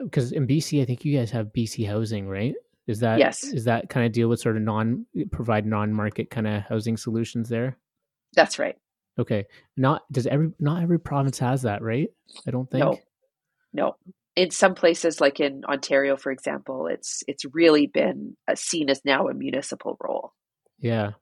[0.00, 2.54] because uh, in BC, I think you guys have BC Housing, right?
[2.86, 3.44] Is that yes?
[3.44, 6.96] Is that kind of deal with sort of non provide non market kind of housing
[6.96, 7.78] solutions there?
[8.34, 8.76] That's right.
[9.18, 9.46] Okay.
[9.76, 12.08] Not does every not every province has that, right?
[12.46, 12.84] I don't think.
[12.84, 12.98] No.
[13.72, 13.96] No.
[14.36, 19.00] In some places, like in Ontario, for example, it's it's really been uh, seen as
[19.04, 20.32] now a municipal role.
[20.78, 21.12] Yeah.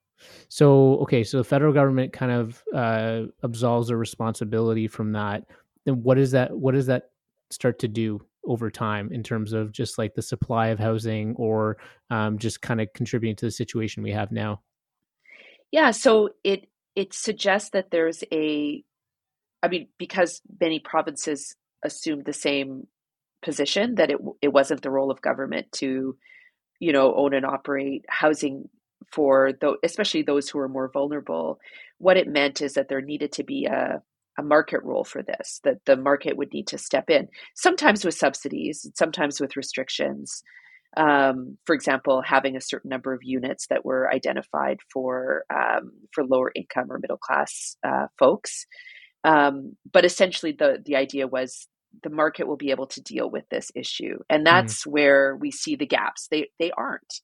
[0.48, 5.44] So okay, so the federal government kind of uh, absolves a responsibility from that.
[5.84, 7.11] Then what is that what does that
[7.52, 11.76] start to do over time in terms of just like the supply of housing or
[12.10, 14.60] um, just kind of contributing to the situation we have now?
[15.70, 18.82] Yeah, so it it suggests that there's a
[19.62, 22.86] i mean because many provinces assumed the same
[23.42, 26.16] position that it it wasn't the role of government to
[26.80, 28.68] you know own and operate housing
[29.10, 31.58] for the especially those who are more vulnerable
[31.98, 34.02] what it meant is that there needed to be a
[34.38, 38.14] a market role for this that the market would need to step in sometimes with
[38.14, 40.42] subsidies sometimes with restrictions
[40.96, 46.24] um, for example, having a certain number of units that were identified for um, for
[46.24, 48.66] lower income or middle class uh, folks.
[49.24, 51.66] Um, but essentially, the the idea was
[52.02, 54.56] the market will be able to deal with this issue, and mm-hmm.
[54.56, 54.92] that's mm.
[54.92, 56.28] where we see the gaps.
[56.30, 57.20] They they aren't.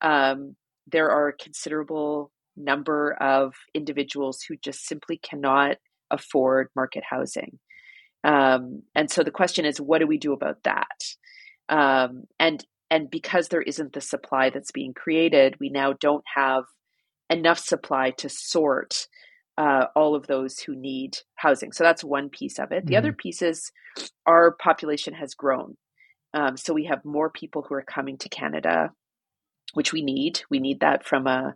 [0.00, 0.56] Um,
[0.88, 5.76] there are a considerable number of individuals who just simply cannot
[6.12, 7.58] afford market housing.
[8.24, 10.86] Um, and so the question is, what do we do about that?
[11.68, 16.64] Um, and and because there isn't the supply that's being created, we now don't have
[17.30, 19.06] enough supply to sort
[19.56, 21.72] uh, all of those who need housing.
[21.72, 22.84] So that's one piece of it.
[22.84, 22.98] The mm-hmm.
[22.98, 23.72] other piece is
[24.26, 25.76] our population has grown.
[26.34, 28.90] Um, so we have more people who are coming to Canada,
[29.74, 30.42] which we need.
[30.50, 31.54] We need that from a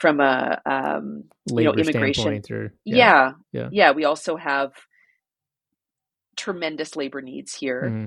[0.00, 2.42] from a um, you know immigration.
[2.50, 2.96] Or, yeah.
[2.96, 3.32] yeah.
[3.52, 3.90] yeah, yeah.
[3.92, 4.72] We also have
[6.36, 7.82] tremendous labor needs here.
[7.84, 8.06] Mm-hmm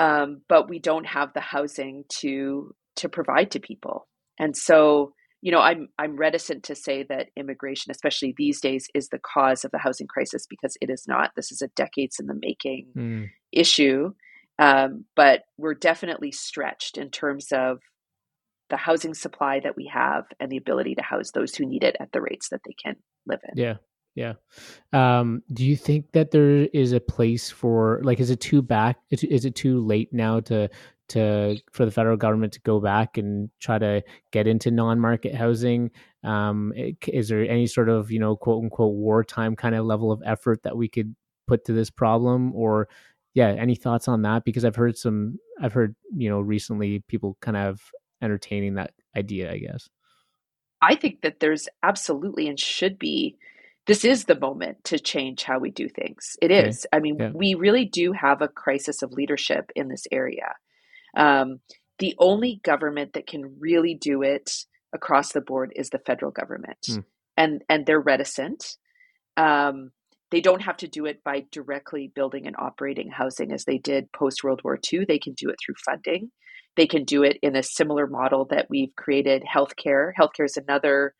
[0.00, 4.08] um, but we don't have the housing to to provide to people.
[4.38, 9.08] And so, you know, I'm I'm reticent to say that immigration, especially these days, is
[9.08, 11.32] the cause of the housing crisis because it is not.
[11.36, 13.30] This is a decades in the making mm.
[13.52, 14.12] issue.
[14.58, 17.78] Um, but we're definitely stretched in terms of
[18.70, 21.96] the housing supply that we have and the ability to house those who need it
[22.00, 23.62] at the rates that they can live in.
[23.62, 23.76] Yeah.
[24.16, 24.34] Yeah.
[24.92, 28.98] Um, do you think that there is a place for like is it too back
[29.10, 30.68] is it too late now to
[31.10, 34.02] to for the federal government to go back and try to
[34.32, 35.90] get into non-market housing?
[36.24, 36.72] Um,
[37.06, 40.62] is there any sort of, you know, quote unquote wartime kind of level of effort
[40.62, 41.14] that we could
[41.46, 42.88] put to this problem or
[43.34, 47.36] yeah, any thoughts on that because I've heard some I've heard, you know, recently people
[47.40, 47.80] kind of
[48.22, 49.88] entertaining that idea, I guess.
[50.82, 53.36] I think that there's absolutely and should be
[53.86, 56.36] this is the moment to change how we do things.
[56.40, 56.68] It okay.
[56.68, 56.86] is.
[56.92, 57.30] I mean, yeah.
[57.34, 60.54] we really do have a crisis of leadership in this area.
[61.16, 61.60] Um,
[61.98, 64.50] the only government that can really do it
[64.92, 67.04] across the board is the federal government, mm.
[67.36, 68.76] and and they're reticent.
[69.36, 69.90] Um,
[70.30, 74.12] they don't have to do it by directly building and operating housing as they did
[74.12, 75.04] post World War II.
[75.04, 76.30] They can do it through funding.
[76.80, 79.44] They can do it in a similar model that we've created.
[79.44, 80.12] Healthcare.
[80.18, 81.12] Healthcare is another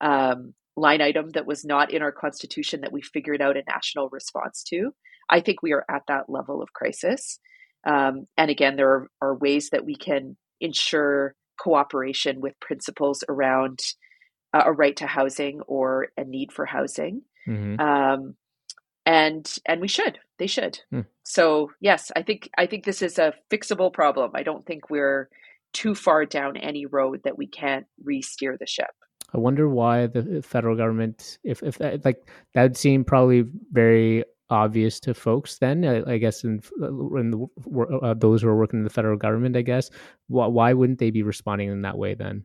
[0.00, 4.08] um, line item that was not in our constitution that we figured out a national
[4.08, 4.92] response to.
[5.30, 7.38] I think we are at that level of crisis.
[7.86, 13.78] Um, and again, there are, are, ways that we can ensure cooperation with principles around
[14.52, 17.22] uh, a right to housing or a need for housing.
[17.46, 17.78] Mm-hmm.
[17.78, 18.34] Um,
[19.06, 21.04] and and we should they should mm.
[21.22, 25.28] so yes i think i think this is a fixable problem i don't think we're
[25.72, 28.94] too far down any road that we can't re-steer the ship
[29.34, 34.24] I wonder why the federal government, if if that, like that would seem probably very
[34.48, 35.58] obvious to folks.
[35.58, 39.16] Then I, I guess in, in the, uh, those who are working in the federal
[39.16, 39.90] government, I guess
[40.28, 42.44] why, why wouldn't they be responding in that way then?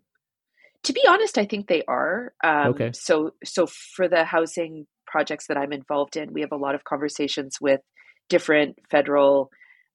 [0.84, 2.34] To be honest, I think they are.
[2.43, 2.91] Um, okay.
[2.93, 6.84] So so for the housing projects that I'm involved in, we have a lot of
[6.84, 7.82] conversations with
[8.30, 9.50] different federal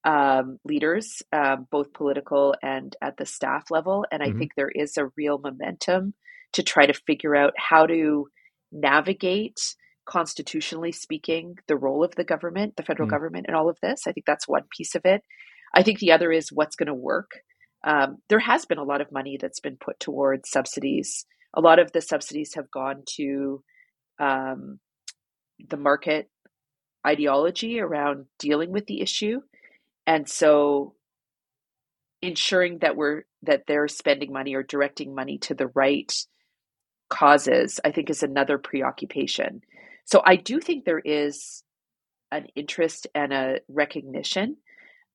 [0.05, 4.05] um, leaders, um, both political and at the staff level.
[4.11, 4.39] And I mm-hmm.
[4.39, 6.15] think there is a real momentum
[6.53, 8.29] to try to figure out how to
[8.73, 9.75] navigate
[10.07, 13.13] constitutionally speaking the role of the government the federal mm.
[13.13, 15.23] government in all of this i think that's one piece of it
[15.75, 17.31] i think the other is what's going to work
[17.85, 21.25] um, there has been a lot of money that's been put towards subsidies
[21.55, 23.63] a lot of the subsidies have gone to
[24.19, 24.79] um,
[25.69, 26.31] the market
[27.07, 29.41] ideology around dealing with the issue
[30.07, 30.95] and so
[32.23, 36.13] ensuring that we're that they're spending money or directing money to the right
[37.11, 39.61] causes, I think, is another preoccupation.
[40.07, 41.63] So I do think there is
[42.33, 44.57] an interest and a recognition.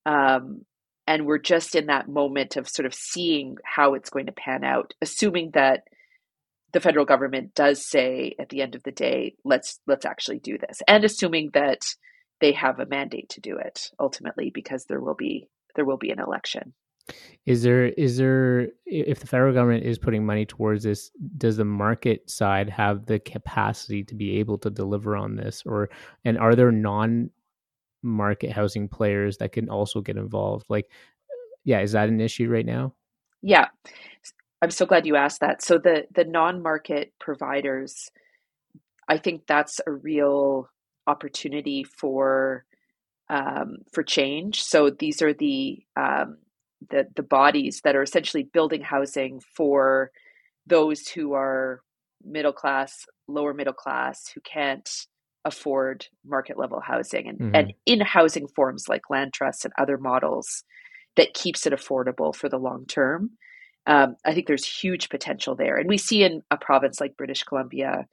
[0.06, 0.64] Um,
[1.06, 4.62] and we're just in that moment of sort of seeing how it's going to pan
[4.62, 5.82] out, assuming that
[6.72, 10.58] the federal government does say at the end of the day, let's let's actually do
[10.58, 11.80] this, and assuming that
[12.40, 16.10] they have a mandate to do it ultimately, because there will be there will be
[16.10, 16.72] an election.
[17.46, 21.64] Is there is there if the federal government is putting money towards this, does the
[21.64, 25.90] market side have the capacity to be able to deliver on this, or
[26.24, 27.30] and are there non
[28.02, 30.66] market housing players that can also get involved?
[30.68, 30.90] Like,
[31.64, 32.94] yeah, is that an issue right now?
[33.42, 33.68] Yeah,
[34.62, 35.62] I'm so glad you asked that.
[35.62, 38.10] So the the non market providers,
[39.08, 40.68] I think that's a real
[41.06, 42.64] opportunity for
[43.28, 44.62] um, for change.
[44.62, 46.38] So these are the um,
[46.90, 50.10] the the bodies that are essentially building housing for
[50.66, 51.82] those who are
[52.24, 54.88] middle class, lower middle class, who can't
[55.44, 57.54] afford market level housing and, mm-hmm.
[57.54, 60.64] and in housing forms like land trusts and other models
[61.16, 63.30] that keeps it affordable for the long term.
[63.90, 65.76] Um, I think there's huge potential there.
[65.76, 68.06] And we see in a province like British Columbia,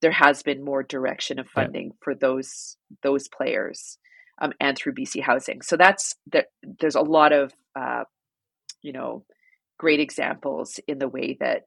[0.00, 1.96] there has been more direction of funding yeah.
[2.00, 3.98] for those those players
[4.40, 5.60] um, and through BC Housing.
[5.60, 6.46] So that's that.
[6.80, 8.04] There's a lot of uh,
[8.80, 9.26] you know
[9.78, 11.64] great examples in the way that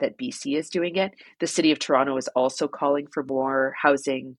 [0.00, 1.12] that BC is doing it.
[1.40, 4.36] The city of Toronto is also calling for more housing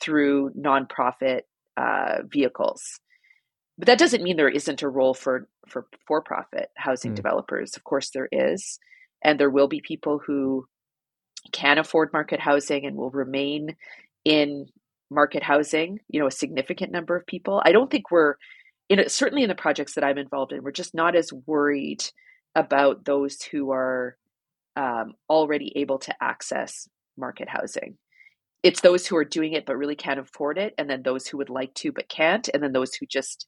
[0.00, 1.42] through nonprofit
[1.76, 2.82] uh, vehicles.
[3.80, 7.14] But that doesn't mean there isn't a role for for for profit housing mm.
[7.14, 7.76] developers.
[7.76, 8.78] Of course, there is,
[9.24, 10.66] and there will be people who
[11.52, 13.74] can afford market housing and will remain
[14.26, 14.66] in
[15.10, 17.62] market housing, you know, a significant number of people.
[17.64, 18.34] I don't think we're
[18.90, 22.04] in certainly in the projects that I'm involved in, we're just not as worried
[22.54, 24.18] about those who are
[24.76, 27.96] um, already able to access market housing.
[28.62, 31.38] It's those who are doing it but really can't afford it, and then those who
[31.38, 33.46] would like to but can't, and then those who just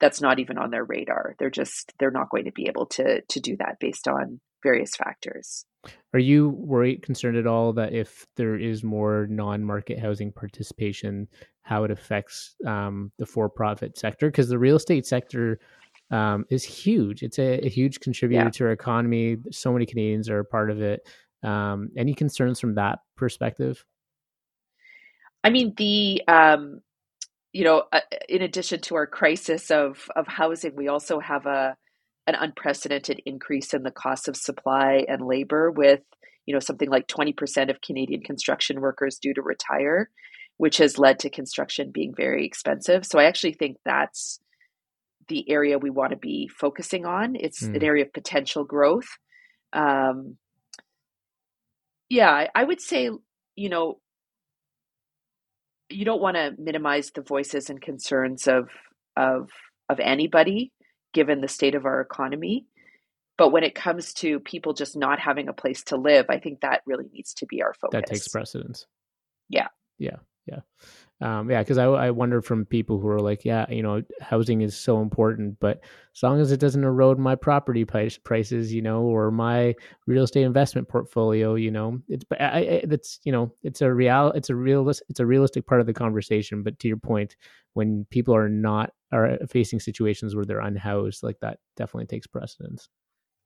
[0.00, 1.34] that's not even on their radar.
[1.38, 4.96] They're just they're not going to be able to to do that based on various
[4.96, 5.64] factors.
[6.12, 11.28] Are you worried, concerned at all that if there is more non-market housing participation,
[11.62, 14.26] how it affects um, the for-profit sector?
[14.28, 15.60] Because the real estate sector
[16.10, 17.22] um, is huge.
[17.22, 18.50] It's a, a huge contributor yeah.
[18.50, 19.36] to our economy.
[19.52, 21.08] So many Canadians are a part of it.
[21.44, 23.84] Um, any concerns from that perspective?
[25.44, 26.80] I mean, the um,
[27.52, 31.76] you know, uh, in addition to our crisis of of housing, we also have a
[32.26, 36.00] an unprecedented increase in the cost of supply and labor with
[36.46, 40.10] you know something like 20% of Canadian construction workers due to retire
[40.58, 43.06] which has led to construction being very expensive.
[43.06, 44.40] So I actually think that's
[45.28, 47.36] the area we want to be focusing on.
[47.36, 47.76] It's mm.
[47.76, 49.06] an area of potential growth.
[49.72, 50.36] Um,
[52.08, 53.10] yeah I would say
[53.56, 54.00] you know
[55.90, 58.68] you don't want to minimize the voices and concerns of
[59.16, 59.50] of
[59.88, 60.72] of anybody
[61.14, 62.66] given the state of our economy.
[63.36, 66.60] But when it comes to people just not having a place to live, I think
[66.60, 67.92] that really needs to be our focus.
[67.92, 68.86] That takes precedence.
[69.48, 69.68] Yeah.
[69.96, 70.16] Yeah.
[70.46, 70.60] yeah
[71.20, 74.60] um, yeah, because I, I wonder from people who are like, yeah, you know, housing
[74.60, 75.80] is so important, but
[76.14, 79.74] as long as it doesn't erode my property price, prices, you know, or my
[80.06, 84.30] real estate investment portfolio, you know, it's I, I, that's you know, it's a real,
[84.32, 86.62] it's a realist, it's a realistic part of the conversation.
[86.62, 87.34] But to your point,
[87.74, 92.88] when people are not are facing situations where they're unhoused, like that definitely takes precedence.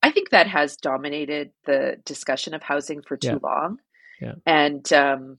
[0.03, 3.39] I think that has dominated the discussion of housing for too yeah.
[3.43, 3.79] long.
[4.21, 4.35] Yeah.
[4.45, 5.39] And um,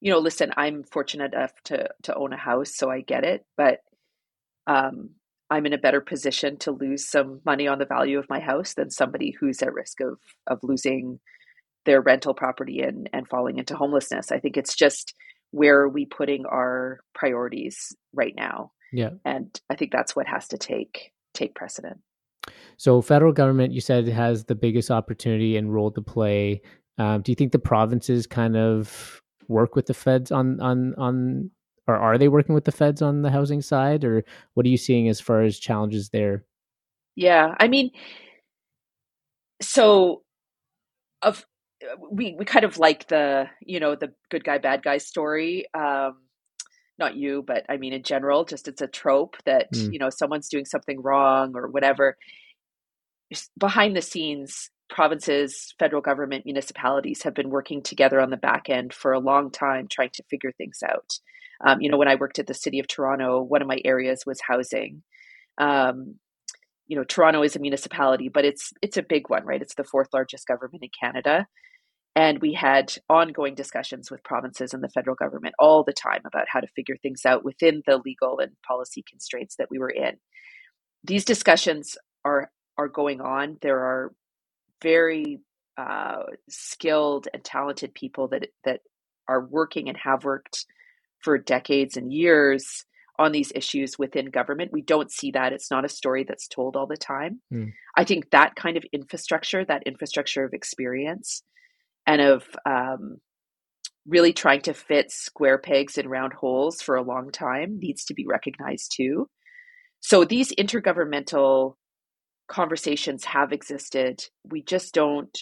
[0.00, 3.44] you know, listen, I'm fortunate enough to to own a house, so I get it,
[3.56, 3.80] but
[4.66, 5.10] um,
[5.50, 8.74] I'm in a better position to lose some money on the value of my house
[8.74, 11.20] than somebody who's at risk of of losing
[11.84, 14.32] their rental property and and falling into homelessness.
[14.32, 15.14] I think it's just
[15.52, 18.72] where are we putting our priorities right now?
[18.92, 19.10] Yeah.
[19.24, 21.98] And I think that's what has to take take precedent.
[22.76, 26.62] So federal government, you said, has the biggest opportunity and role to play.
[26.98, 31.50] Um, do you think the provinces kind of work with the feds on on on
[31.88, 34.24] or are they working with the feds on the housing side or
[34.54, 36.44] what are you seeing as far as challenges there
[37.14, 37.90] yeah i mean
[39.60, 40.22] so
[41.22, 41.44] of
[42.10, 46.16] we we kind of like the you know the good guy bad guy story um
[46.98, 49.92] not you but i mean in general just it's a trope that mm.
[49.92, 52.16] you know someone's doing something wrong or whatever
[53.58, 58.92] behind the scenes provinces, federal government, municipalities have been working together on the back end
[58.92, 61.18] for a long time trying to figure things out.
[61.64, 64.24] Um, you know, when I worked at the city of Toronto, one of my areas
[64.26, 65.02] was housing.
[65.58, 66.16] Um,
[66.86, 69.62] you know, Toronto is a municipality, but it's it's a big one, right?
[69.62, 71.46] It's the fourth largest government in Canada.
[72.14, 76.46] And we had ongoing discussions with provinces and the federal government all the time about
[76.48, 80.16] how to figure things out within the legal and policy constraints that we were in.
[81.04, 83.58] These discussions are are going on.
[83.60, 84.12] There are
[84.86, 85.40] very
[85.76, 88.80] uh, skilled and talented people that that
[89.28, 90.64] are working and have worked
[91.18, 92.84] for decades and years
[93.18, 94.72] on these issues within government.
[94.72, 95.52] We don't see that.
[95.52, 97.40] It's not a story that's told all the time.
[97.52, 97.72] Mm.
[97.96, 101.42] I think that kind of infrastructure, that infrastructure of experience
[102.06, 103.16] and of um,
[104.06, 108.14] really trying to fit square pegs in round holes for a long time needs to
[108.14, 109.28] be recognized too.
[110.00, 111.74] So these intergovernmental
[112.48, 114.20] conversations have existed.
[114.44, 115.36] We just don't,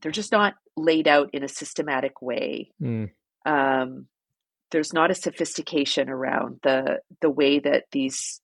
[0.00, 2.70] they're just not laid out in a systematic way.
[2.82, 3.10] Mm.
[3.46, 4.06] Um,
[4.70, 8.40] there's not a sophistication around the the way that these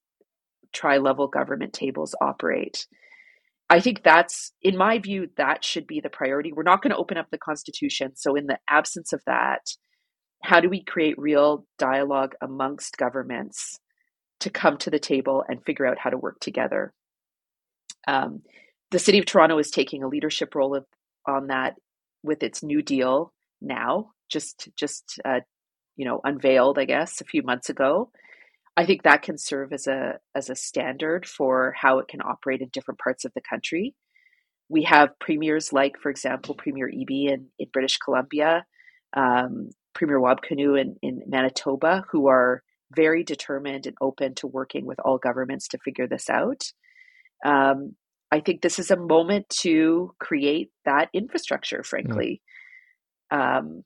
[0.72, 2.86] tri-level government tables operate.
[3.68, 6.52] I think that's, in my view, that should be the priority.
[6.52, 8.12] We're not going to open up the Constitution.
[8.16, 9.60] So, in the absence of that,
[10.42, 13.78] how do we create real dialogue amongst governments
[14.40, 16.92] to come to the table and figure out how to work together?
[18.06, 18.42] Um,
[18.90, 20.84] the city of Toronto is taking a leadership role of,
[21.26, 21.74] on that
[22.22, 25.40] with its New Deal now, just just uh,
[25.96, 28.10] you know unveiled, I guess, a few months ago.
[28.76, 32.62] I think that can serve as a as a standard for how it can operate
[32.62, 33.94] in different parts of the country.
[34.68, 38.64] We have premiers like, for example, Premier Eby in, in British Columbia,
[39.16, 42.62] um, Premier Wab Kinew in, in Manitoba, who are
[42.94, 46.72] very determined and open to working with all governments to figure this out.
[47.44, 47.94] Um,
[48.32, 52.42] I think this is a moment to create that infrastructure, frankly.
[53.32, 53.58] Mm.
[53.58, 53.84] Um,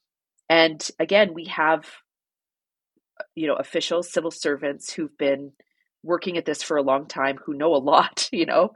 [0.48, 1.86] and again, we have,
[3.34, 5.52] you know, officials, civil servants who've been
[6.02, 8.28] working at this for a long time, who know a lot.
[8.32, 8.74] You know,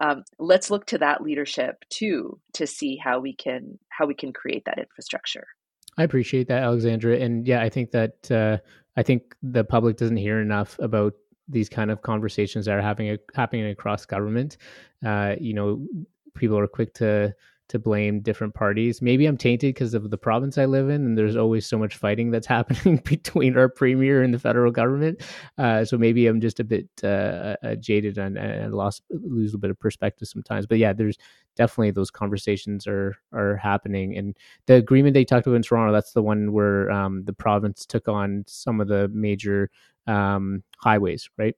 [0.00, 4.32] um, let's look to that leadership too to see how we can how we can
[4.32, 5.46] create that infrastructure.
[5.96, 8.58] I appreciate that, Alexandra, and yeah, I think that uh,
[8.96, 11.14] I think the public doesn't hear enough about
[11.48, 14.56] these kind of conversations that are having happening across government.
[15.04, 15.86] Uh, you know,
[16.34, 17.34] people are quick to
[17.68, 19.02] to blame different parties.
[19.02, 21.96] Maybe I'm tainted because of the province I live in, and there's always so much
[21.96, 25.22] fighting that's happening between our premier and the federal government.
[25.58, 29.56] Uh, so maybe I'm just a bit uh, uh, jaded and, and lost lose a
[29.56, 30.66] little bit of perspective sometimes.
[30.66, 31.18] But yeah, there's
[31.56, 34.36] definitely those conversations are are happening, and
[34.66, 38.06] the agreement they talked about in Toronto, that's the one where um, the province took
[38.06, 39.70] on some of the major
[40.06, 41.54] um, highways, right?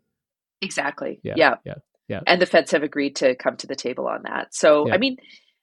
[0.61, 1.20] Exactly.
[1.22, 1.34] Yeah.
[1.36, 1.55] Yeah.
[1.64, 1.74] Yeah.
[2.09, 2.20] Yeah.
[2.26, 4.55] And the feds have agreed to come to the table on that.
[4.55, 4.94] So, yeah.
[4.94, 5.18] I mean,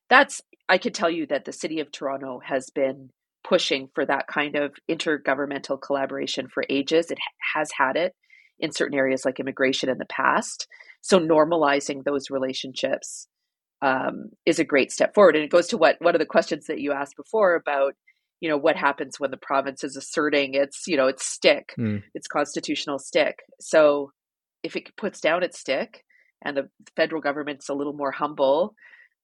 [0.09, 3.09] that's, I could tell you that the city of Toronto has been
[3.43, 7.09] pushing for that kind of intergovernmental collaboration for ages.
[7.09, 7.17] It
[7.55, 8.15] has had it
[8.59, 10.67] in certain areas like immigration in the past.
[11.01, 13.27] So, normalizing those relationships
[13.81, 15.35] um, is a great step forward.
[15.35, 17.95] And it goes to what one of the questions that you asked before about
[18.41, 22.01] you know what happens when the province is asserting its you know its stick mm.
[22.13, 24.11] its constitutional stick so
[24.63, 26.03] if it puts down its stick
[26.43, 28.75] and the federal government's a little more humble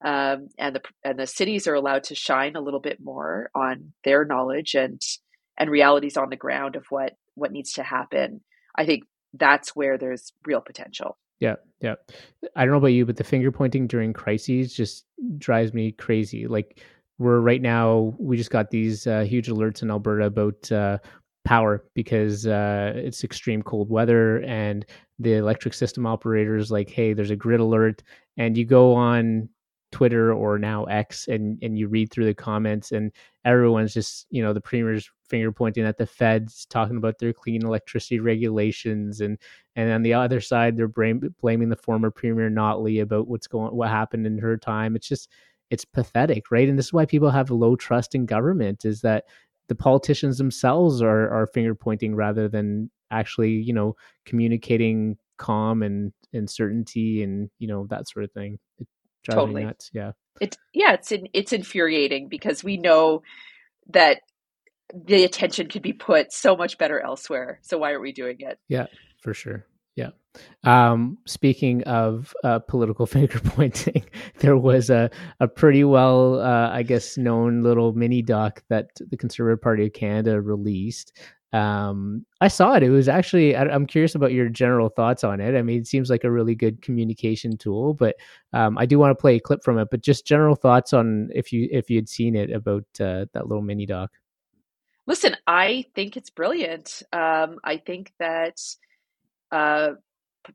[0.04, 3.92] um, and the and the cities are allowed to shine a little bit more on
[4.04, 5.00] their knowledge and
[5.58, 8.40] and realities on the ground of what what needs to happen,
[8.76, 11.16] I think that's where there's real potential.
[11.40, 11.94] Yeah, yeah.
[12.54, 15.04] I don't know about you, but the finger pointing during crises just
[15.38, 16.46] drives me crazy.
[16.46, 16.80] Like
[17.22, 20.98] we're right now, we just got these uh, huge alerts in Alberta about uh,
[21.44, 24.84] power because uh, it's extreme cold weather, and
[25.18, 28.02] the electric system operators like, hey, there's a grid alert,
[28.36, 29.48] and you go on
[29.92, 33.12] Twitter or now X and and you read through the comments and
[33.44, 37.64] everyone's just you know the premier's finger pointing at the feds talking about their clean
[37.64, 39.38] electricity regulations and
[39.76, 43.76] and on the other side they're blame, blaming the former premier Notley about what's going
[43.76, 44.96] what happened in her time.
[44.96, 45.28] It's just
[45.72, 49.24] it's pathetic right and this is why people have low trust in government is that
[49.68, 56.12] the politicians themselves are are finger pointing rather than actually you know communicating calm and
[56.32, 58.86] and certainty and you know that sort of thing it,
[59.28, 59.64] totally.
[59.64, 59.90] nuts.
[59.92, 60.12] Yeah.
[60.40, 63.22] It's yeah, it's in, it's infuriating because we know
[63.90, 64.20] that
[64.94, 67.60] the attention could be put so much better elsewhere.
[67.62, 68.58] So why are we doing it?
[68.68, 68.86] Yeah,
[69.20, 69.66] for sure.
[70.64, 74.04] Um, speaking of uh, political finger pointing,
[74.38, 75.10] there was a,
[75.40, 79.92] a pretty well, uh, I guess, known little mini doc that the Conservative Party of
[79.92, 81.12] Canada released
[81.52, 82.82] um, I saw it.
[82.82, 83.54] It was actually.
[83.54, 85.56] I, am curious about your general thoughts on it.
[85.56, 88.16] I mean, it seems like a really good communication tool, but
[88.54, 89.88] um, I do want to play a clip from it.
[89.90, 93.48] But just general thoughts on if you if you had seen it about uh, that
[93.48, 94.10] little mini doc.
[95.06, 97.02] Listen, I think it's brilliant.
[97.12, 98.58] Um, I think that
[99.50, 99.90] uh,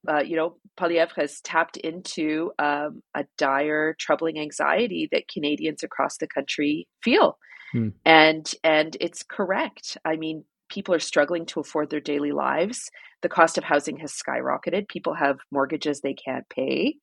[0.08, 6.18] uh, you know Poilievre has tapped into um, a dire, troubling anxiety that Canadians across
[6.18, 7.38] the country feel.
[7.72, 7.90] Hmm.
[8.06, 9.98] And and it's correct.
[10.06, 12.90] I mean, people are struggling to afford their daily lives.
[13.22, 14.88] The cost of housing has skyrocketed.
[14.88, 16.96] People have mortgages they can't pay.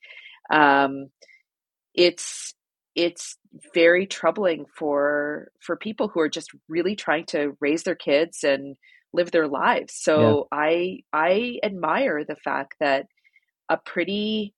[0.50, 1.08] Um,
[1.94, 2.54] it's
[2.94, 3.36] it's
[3.74, 8.76] very troubling for for people who are just really trying to raise their kids and
[9.14, 9.94] live their lives.
[9.96, 10.58] So yeah.
[10.58, 13.06] I I admire the fact that
[13.68, 14.54] a pretty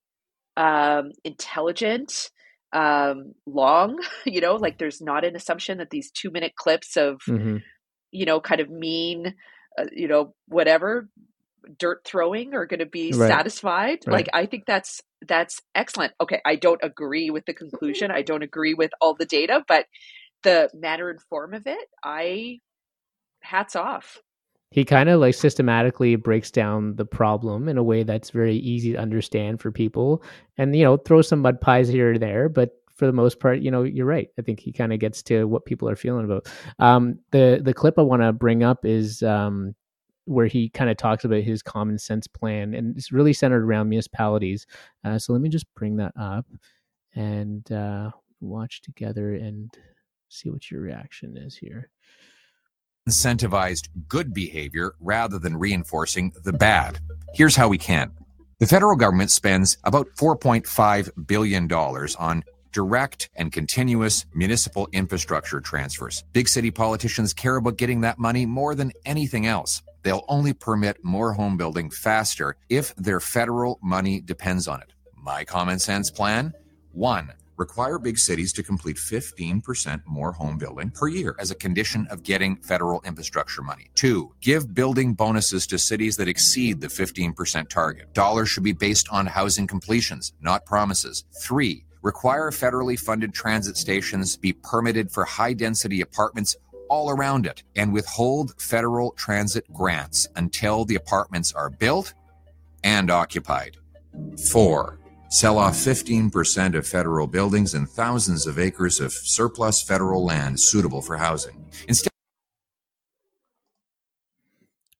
[0.56, 2.30] um, intelligent,
[2.72, 7.20] um, long, you know, like there's not an assumption that these two minute clips of
[7.28, 7.58] mm-hmm
[8.16, 9.34] you know, kind of mean,
[9.78, 11.08] uh, you know, whatever
[11.78, 13.28] dirt throwing are going to be right.
[13.28, 13.98] satisfied.
[14.06, 14.14] Right.
[14.14, 16.12] Like I think that's that's excellent.
[16.20, 18.10] Okay, I don't agree with the conclusion.
[18.10, 19.86] I don't agree with all the data, but
[20.44, 22.60] the manner and form of it, I
[23.40, 24.18] hats off.
[24.70, 28.92] He kind of like systematically breaks down the problem in a way that's very easy
[28.92, 30.22] to understand for people
[30.58, 33.60] and you know, throw some mud pies here or there, but for the most part,
[33.60, 34.28] you know, you're right.
[34.38, 36.48] I think he kind of gets to what people are feeling about.
[36.78, 39.74] Um, the the clip I want to bring up is um,
[40.24, 43.90] where he kind of talks about his common sense plan, and it's really centered around
[43.90, 44.66] municipalities.
[45.04, 46.46] Uh, so let me just bring that up
[47.14, 48.10] and uh,
[48.40, 49.70] watch together and
[50.28, 51.90] see what your reaction is here.
[53.08, 56.98] Incentivized good behavior rather than reinforcing the bad.
[57.34, 58.10] Here's how we can.
[58.58, 62.42] The federal government spends about $4.5 billion on
[62.72, 66.24] direct and continuous municipal infrastructure transfers.
[66.32, 69.82] Big city politicians care about getting that money more than anything else.
[70.02, 74.92] They'll only permit more home building faster if their federal money depends on it.
[75.16, 76.52] My common sense plan?
[76.92, 82.06] One, require big cities to complete 15% more home building per year as a condition
[82.10, 83.90] of getting federal infrastructure money.
[83.94, 88.12] Two, give building bonuses to cities that exceed the 15% target.
[88.14, 91.24] Dollars should be based on housing completions, not promises.
[91.40, 96.56] Three, require federally funded transit stations be permitted for high density apartments
[96.88, 102.14] all around it, and withhold federal transit grants until the apartments are built
[102.84, 103.76] and occupied.
[104.50, 104.98] Four,
[105.36, 111.02] sell off 15% of federal buildings and thousands of acres of surplus federal land suitable
[111.02, 111.66] for housing.
[111.88, 112.10] Instead,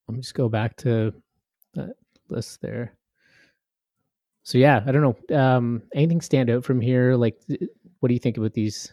[0.09, 1.15] let me just go back to
[1.75, 1.95] that
[2.29, 2.97] list there
[4.47, 5.37] so yeah, I don't know.
[5.37, 7.17] Um, anything stand out from here?
[7.17, 7.37] Like,
[7.99, 8.93] what do you think about these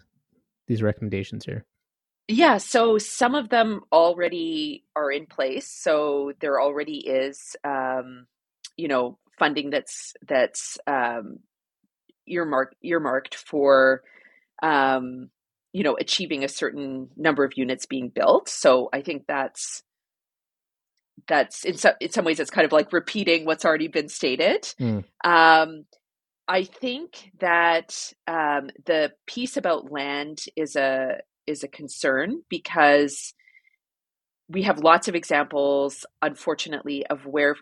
[0.65, 1.63] these recommendations here?
[2.27, 5.69] Yeah, so some of them already are in place.
[5.69, 8.25] So there already is, um,
[8.77, 11.39] you know, funding that's that's um,
[12.27, 14.03] earmarked earmarked for,
[14.61, 15.29] um,
[15.71, 18.49] you know, achieving a certain number of units being built.
[18.49, 19.83] So I think that's
[21.27, 24.63] that's in some in some ways it's kind of like repeating what's already been stated.
[24.79, 25.03] Mm.
[25.23, 25.85] Um,
[26.47, 27.95] I think that
[28.27, 31.17] um, the piece about land is a
[31.47, 33.33] is a concern because
[34.49, 37.55] we have lots of examples, unfortunately, of where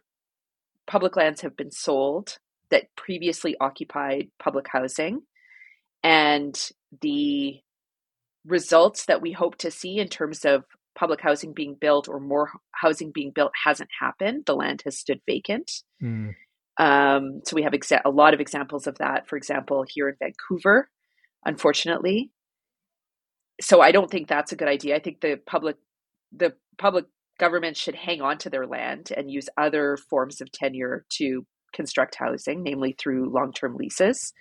[0.87, 2.37] public lands have been sold
[2.69, 5.21] that previously occupied public housing,
[6.03, 6.57] and
[7.01, 7.59] the
[8.45, 10.63] results that we hope to see in terms of
[10.95, 14.43] public housing being built or more housing being built hasn't happened.
[14.45, 15.71] The land has stood vacant.
[16.01, 16.35] Mm.
[16.77, 19.27] Um, so we have exa- a lot of examples of that.
[19.27, 20.89] For example, here in Vancouver,
[21.45, 22.31] unfortunately.
[23.61, 24.95] So I don't think that's a good idea.
[24.95, 25.77] I think the public,
[26.35, 27.05] the public
[27.41, 32.15] government should hang on to their land and use other forms of tenure to construct
[32.15, 34.31] housing, namely through long-term leases.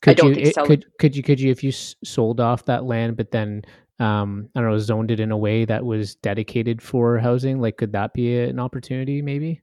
[0.00, 3.32] Could you it, could could you could you if you sold off that land, but
[3.32, 3.62] then
[3.98, 7.60] um, I don't know zoned it in a way that was dedicated for housing?
[7.60, 9.22] Like, could that be an opportunity?
[9.22, 9.60] Maybe.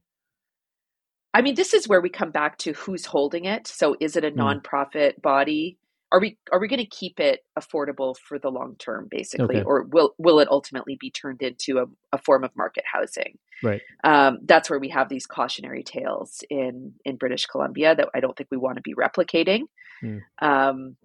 [1.34, 3.68] I mean, this is where we come back to who's holding it.
[3.68, 4.38] So, is it a mm.
[4.38, 5.78] nonprofit body?
[6.12, 9.64] Are we are we going to keep it affordable for the long term, basically, okay.
[9.64, 13.38] or will will it ultimately be turned into a, a form of market housing?
[13.64, 13.82] Right.
[14.04, 18.38] Um, that's where we have these cautionary tales in in British Columbia that I don't
[18.38, 19.64] think we want to be replicating.
[20.04, 20.22] Mm.
[20.42, 20.96] Um,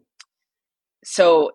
[1.02, 1.52] so,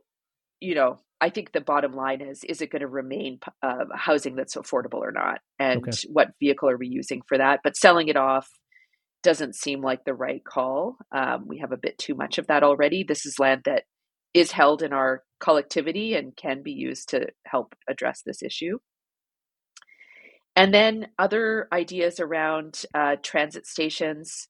[0.60, 4.36] you know, I think the bottom line is: is it going to remain uh, housing
[4.36, 5.98] that's affordable or not, and okay.
[6.12, 7.60] what vehicle are we using for that?
[7.64, 8.50] But selling it off
[9.26, 10.97] doesn't seem like the right call.
[11.11, 13.03] Um, we have a bit too much of that already.
[13.03, 13.84] This is land that
[14.36, 18.78] is held in our collectivity and can be used to help address this issue.
[20.55, 24.47] And then other ideas around uh, transit stations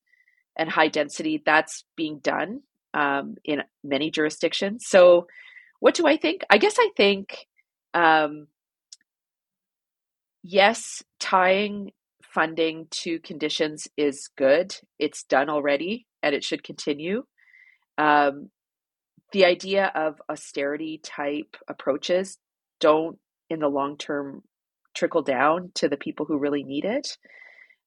[0.58, 2.62] and high density, that's being done
[2.94, 4.86] um, in many jurisdictions.
[4.88, 5.28] So,
[5.80, 6.44] what do I think?
[6.50, 7.48] I guess I think
[7.94, 8.48] um,
[10.44, 11.92] yes, tying
[12.36, 14.76] funding to conditions is good.
[15.00, 17.24] It's done already and it should continue.
[17.98, 18.50] Um,
[19.32, 22.38] the idea of austerity type approaches
[22.82, 23.18] don't,
[23.50, 24.44] in the long term,
[24.94, 27.18] trickle down to the people who really need it.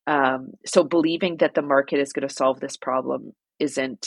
[0.07, 4.07] Um, so believing that the market is going to solve this problem isn't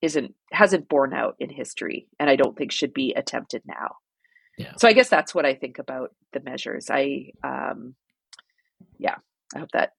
[0.00, 3.96] isn't hasn't borne out in history, and I don't think should be attempted now.
[4.58, 4.72] Yeah.
[4.78, 6.88] So I guess that's what I think about the measures.
[6.90, 7.94] I um,
[8.98, 9.16] yeah,
[9.54, 9.92] I hope that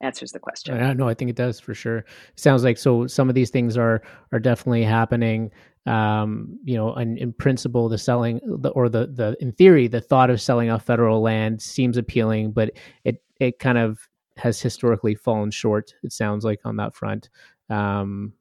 [0.00, 0.76] answers the question.
[0.76, 1.98] Yeah, no, I think it does for sure.
[1.98, 4.02] It sounds like so some of these things are
[4.32, 5.50] are definitely happening.
[5.86, 10.00] Um, you know, in, in principle, the selling the, or the the in theory, the
[10.00, 12.72] thought of selling off federal land seems appealing, but
[13.04, 13.98] it it kind of
[14.36, 15.94] has historically fallen short.
[16.02, 17.30] It sounds like on that front.
[17.70, 18.32] Um,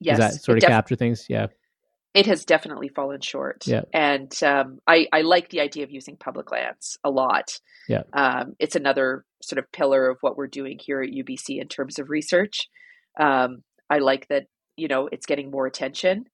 [0.00, 1.26] yes, does that sort of def- capture things?
[1.28, 1.48] Yeah
[2.18, 3.64] it has definitely fallen short.
[3.64, 3.82] Yeah.
[3.92, 7.60] And um, I, I like the idea of using public lands a lot.
[7.88, 8.02] Yeah.
[8.12, 12.00] Um, it's another sort of pillar of what we're doing here at UBC in terms
[12.00, 12.68] of research.
[13.20, 14.46] Um, I like that,
[14.76, 16.24] you know, it's getting more attention,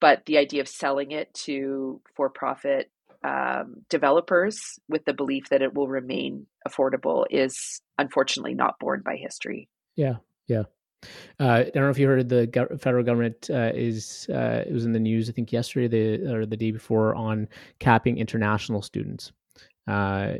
[0.00, 2.90] but the idea of selling it to for profit
[3.22, 9.16] um, developers with the belief that it will remain affordable is unfortunately not borne by
[9.16, 9.68] history.
[9.96, 10.16] Yeah.
[10.46, 10.62] Yeah.
[11.38, 14.72] Uh, I don't know if you heard the go- federal government uh, is uh, it
[14.72, 15.88] was in the news I think yesterday
[16.18, 17.48] the, or the day before on
[17.78, 19.32] capping international students,
[19.88, 20.34] uh,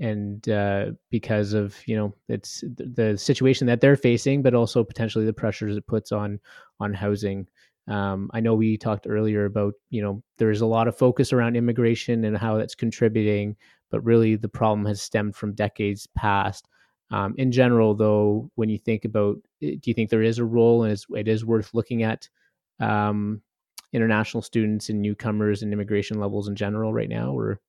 [0.00, 5.24] and uh, because of you know it's the situation that they're facing, but also potentially
[5.24, 6.40] the pressures it puts on
[6.80, 7.46] on housing.
[7.86, 11.56] Um, I know we talked earlier about you know there's a lot of focus around
[11.56, 13.56] immigration and how that's contributing,
[13.90, 16.66] but really the problem has stemmed from decades past.
[17.10, 20.44] Um, in general, though, when you think about, eh, do you think there is a
[20.44, 22.28] role and it is worth looking at
[22.78, 23.42] um,
[23.92, 27.60] international students and newcomers and immigration levels in general right now, or?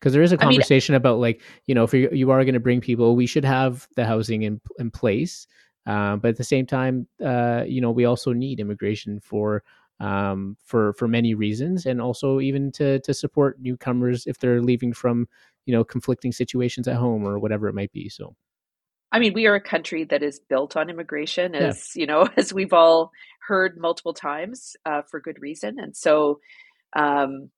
[0.00, 2.44] Because there is a conversation I mean, about like you know if you you are
[2.44, 5.46] going to bring people, we should have the housing in in place,
[5.86, 9.62] uh, but at the same time, uh, you know, we also need immigration for
[10.00, 14.92] um, for for many reasons, and also even to to support newcomers if they're leaving
[14.92, 15.28] from
[15.66, 18.08] you know conflicting situations at home or whatever it might be.
[18.08, 18.34] So.
[19.12, 22.00] I mean, we are a country that is built on immigration, as yeah.
[22.00, 23.12] you know, as we've all
[23.46, 25.78] heard multiple times uh, for good reason.
[25.78, 26.40] And so,
[26.94, 27.50] um,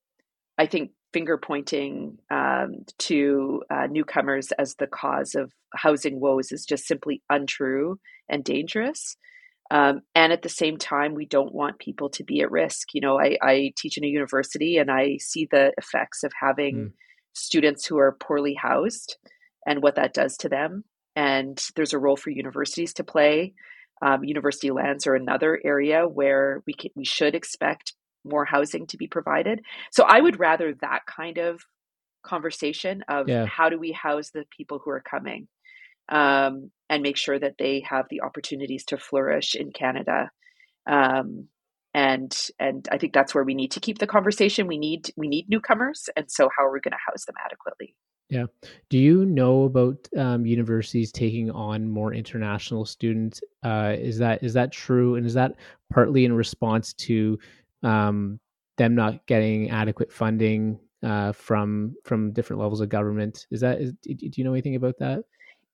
[0.59, 6.66] I think finger pointing um, to uh, newcomers as the cause of housing woes is
[6.66, 7.98] just simply untrue
[8.28, 9.16] and dangerous.
[9.70, 12.88] Um, and at the same time, we don't want people to be at risk.
[12.94, 16.76] You know, I, I teach in a university and I see the effects of having
[16.76, 16.92] mm.
[17.32, 19.16] Students who are poorly housed
[19.66, 20.84] and what that does to them
[21.18, 23.52] and there's a role for universities to play.
[24.00, 28.96] Um, university lands are another area where we can, we should expect more housing to
[28.96, 29.60] be provided.
[29.90, 31.62] So I would rather that kind of
[32.22, 33.46] conversation of yeah.
[33.46, 35.48] how do we house the people who are coming
[36.08, 40.30] um, and make sure that they have the opportunities to flourish in Canada.
[40.88, 41.48] Um,
[41.95, 44.66] and and I think that's where we need to keep the conversation.
[44.66, 47.95] We need we need newcomers, and so how are we going to house them adequately?
[48.30, 48.45] Yeah.
[48.91, 53.41] Do you know about um, universities taking on more international students?
[53.62, 55.14] Uh, is that is that true?
[55.14, 55.55] And is that
[55.91, 57.39] partly in response to
[57.82, 58.39] um,
[58.76, 63.47] them not getting adequate funding uh, from from different levels of government.
[63.51, 65.24] Is that is, do you know anything about that?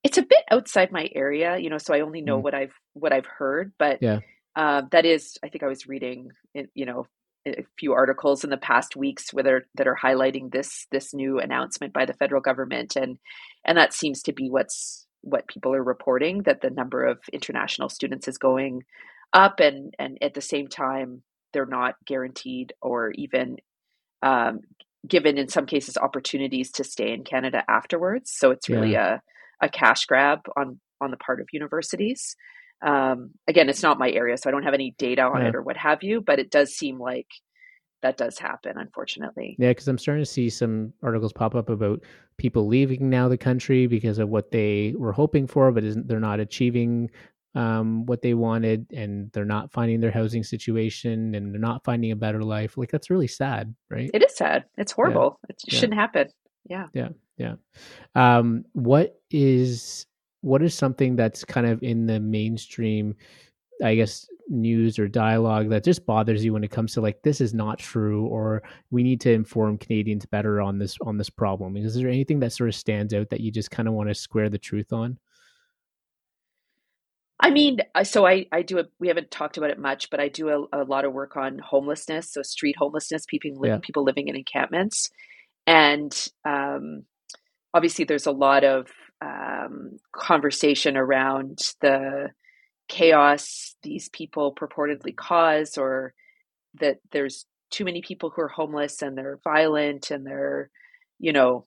[0.03, 2.43] It's a bit outside my area, you know, so I only know mm.
[2.43, 4.21] what I've what I've heard, but yeah.
[4.57, 6.31] Uh, that is, I think I was reading,
[6.75, 7.07] you know,
[7.47, 11.93] a few articles in the past weeks whether that are highlighting this this new announcement
[11.93, 13.19] by the federal government and
[13.67, 17.89] and that seems to be what's what people are reporting that the number of international
[17.89, 18.83] students is going
[19.33, 23.57] up and and at the same time they're not guaranteed or even
[24.23, 24.61] um,
[25.07, 29.19] given in some cases opportunities to stay in Canada afterwards so it's really yeah.
[29.61, 32.37] a a cash grab on on the part of universities
[32.85, 35.49] um, again, it's not my area, so I don't have any data on yeah.
[35.49, 37.29] it or what have you, but it does seem like
[38.03, 39.57] that does happen, unfortunately.
[39.59, 42.03] Yeah, because I'm starting to see some articles pop up about
[42.37, 46.41] people leaving now the country because of what they were hoping for, but they're not
[46.41, 47.11] achieving
[47.55, 52.11] um, what they wanted, and they're not finding their housing situation, and they're not finding
[52.13, 52.77] a better life.
[52.77, 54.11] Like that's really sad, right?
[54.13, 54.65] It is sad.
[54.77, 55.41] It's horrible.
[55.43, 55.47] Yeah.
[55.51, 55.81] It yeah.
[55.81, 56.29] shouldn't happen.
[56.69, 56.87] Yeah.
[56.93, 57.09] Yeah.
[57.39, 57.55] Yeah.
[58.15, 60.07] Um, what is
[60.45, 63.15] what is something that's kind of in the mainstream
[63.83, 67.41] i guess news or dialogue that just bothers you when it comes to like this
[67.41, 71.77] is not true or we need to inform canadians better on this on this problem
[71.77, 74.15] is there anything that sort of stands out that you just kind of want to
[74.15, 75.19] square the truth on
[77.41, 80.29] I mean, so I, I do a, we haven't talked about it much, but I
[80.29, 82.33] do a, a lot of work on homelessness.
[82.33, 83.79] So street homelessness, people, yeah.
[83.83, 85.11] people living in encampments.
[85.67, 87.03] And um,
[87.75, 88.87] obviously there's a lot of
[89.25, 92.29] um, conversation around the
[92.89, 96.13] chaos these people purportedly cause, or
[96.81, 100.71] that there's too many people who are homeless and they're violent and they're,
[101.19, 101.67] you know,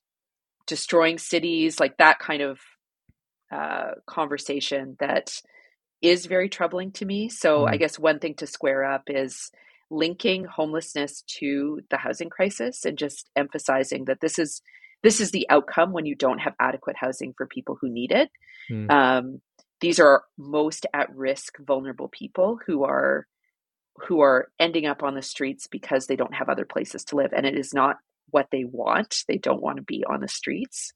[0.67, 2.59] destroying cities, like that kind of
[3.51, 5.31] uh, conversation that
[6.01, 7.29] is very troubling to me.
[7.29, 7.69] So mm.
[7.69, 9.51] I guess one thing to square up is
[9.89, 14.61] linking homelessness to the housing crisis and just emphasizing that this is
[15.07, 18.29] this is the outcome when you don't have adequate housing for people who need it.
[18.69, 18.91] Mm.
[18.91, 19.41] Um,
[19.79, 23.25] these are most at risk, vulnerable people who are
[24.07, 27.31] who are ending up on the streets because they don't have other places to live,
[27.33, 27.95] and it is not
[28.31, 29.23] what they want.
[29.29, 30.91] They don't want to be on the streets.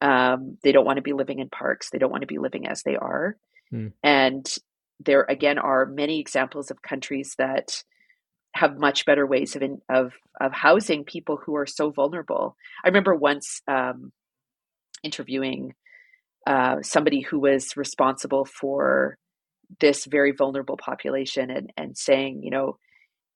[0.00, 1.90] Um, they don't want to be living in parks.
[1.90, 3.36] They don't want to be living as they are.
[3.72, 3.92] Mm.
[4.04, 4.56] And
[5.00, 7.82] there again are many examples of countries that
[8.54, 12.56] have much better ways of in, of of housing people who are so vulnerable.
[12.84, 14.12] I remember once um,
[15.02, 15.74] interviewing
[16.46, 19.18] uh, somebody who was responsible for
[19.78, 22.78] this very vulnerable population and and saying, you know,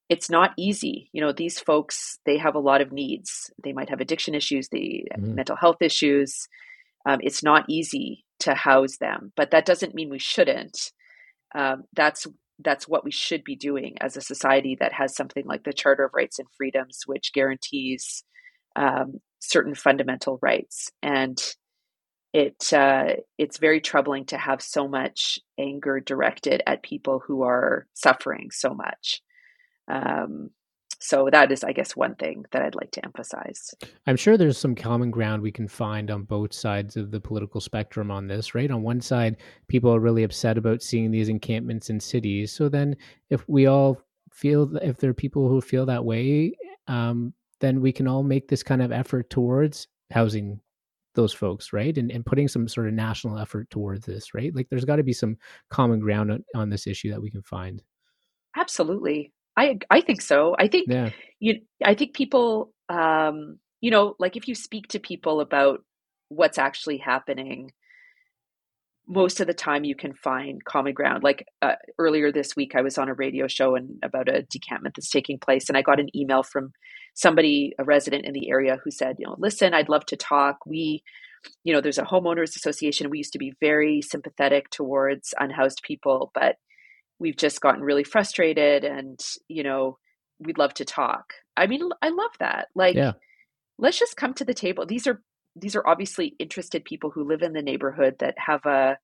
[0.08, 1.10] it's not easy.
[1.12, 3.50] You know, these folks they have a lot of needs.
[3.62, 5.34] They might have addiction issues, the mm-hmm.
[5.34, 6.48] mental health issues.
[7.06, 10.92] Um, it's not easy to house them, but that doesn't mean we shouldn't.
[11.54, 12.26] Um, that's
[12.62, 16.04] that's what we should be doing as a society that has something like the Charter
[16.04, 18.24] of Rights and Freedoms, which guarantees
[18.76, 20.90] um, certain fundamental rights.
[21.02, 21.40] And
[22.32, 27.86] it uh, it's very troubling to have so much anger directed at people who are
[27.94, 29.22] suffering so much.
[29.88, 30.50] Um,
[31.04, 33.74] so that is i guess one thing that i'd like to emphasize.
[34.06, 37.60] I'm sure there's some common ground we can find on both sides of the political
[37.60, 38.70] spectrum on this right?
[38.70, 39.36] On one side
[39.68, 42.52] people are really upset about seeing these encampments in cities.
[42.52, 42.96] So then
[43.30, 44.00] if we all
[44.32, 46.52] feel if there are people who feel that way
[46.88, 50.60] um, then we can all make this kind of effort towards housing
[51.14, 51.96] those folks right?
[51.96, 54.54] And, and putting some sort of national effort towards this right?
[54.54, 55.36] Like there's got to be some
[55.70, 57.82] common ground on, on this issue that we can find.
[58.56, 60.54] Absolutely I I think so.
[60.58, 61.10] I think yeah.
[61.40, 65.80] you I think people um you know like if you speak to people about
[66.28, 67.70] what's actually happening
[69.06, 72.80] most of the time you can find common ground like uh, earlier this week i
[72.80, 76.00] was on a radio show and about a decampment that's taking place and i got
[76.00, 76.72] an email from
[77.14, 80.56] somebody a resident in the area who said you know listen i'd love to talk
[80.66, 81.02] we
[81.62, 86.30] you know there's a homeowners association we used to be very sympathetic towards unhoused people
[86.34, 86.56] but
[87.18, 89.98] we've just gotten really frustrated and you know
[90.40, 91.32] we'd love to talk.
[91.56, 92.68] I mean i love that.
[92.74, 93.12] Like yeah.
[93.78, 94.86] let's just come to the table.
[94.86, 95.22] These are
[95.56, 98.98] these are obviously interested people who live in the neighborhood that have a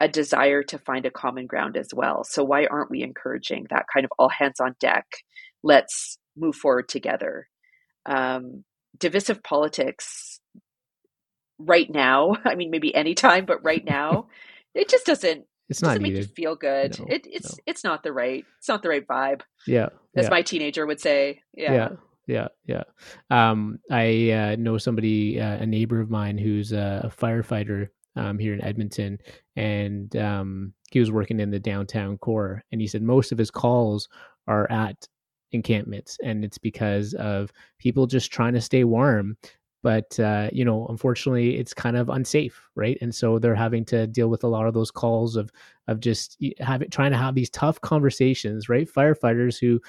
[0.00, 2.22] a desire to find a common ground as well.
[2.22, 5.06] So why aren't we encouraging that kind of all hands on deck
[5.62, 7.48] let's move forward together?
[8.06, 8.64] Um,
[8.98, 10.40] divisive politics
[11.58, 14.28] right now i mean maybe anytime but right now
[14.74, 16.98] it just doesn't it's not make you feel good.
[16.98, 17.62] No, it, it's no.
[17.66, 19.42] it's not the right it's not the right vibe.
[19.66, 20.30] Yeah, as yeah.
[20.30, 21.42] my teenager would say.
[21.54, 21.88] Yeah, yeah,
[22.26, 23.50] yeah, yeah.
[23.50, 28.54] Um, I uh, know somebody, uh, a neighbor of mine, who's a firefighter um, here
[28.54, 29.18] in Edmonton,
[29.56, 33.50] and um, he was working in the downtown core, and he said most of his
[33.50, 34.08] calls
[34.46, 35.06] are at
[35.52, 39.36] encampments and it's because of people just trying to stay warm
[39.82, 42.98] but uh, you know unfortunately it's kind of unsafe right?
[43.00, 45.50] And so they're having to deal with a lot of those calls of
[45.86, 48.88] of just having trying to have these tough conversations right?
[48.90, 49.80] Firefighters who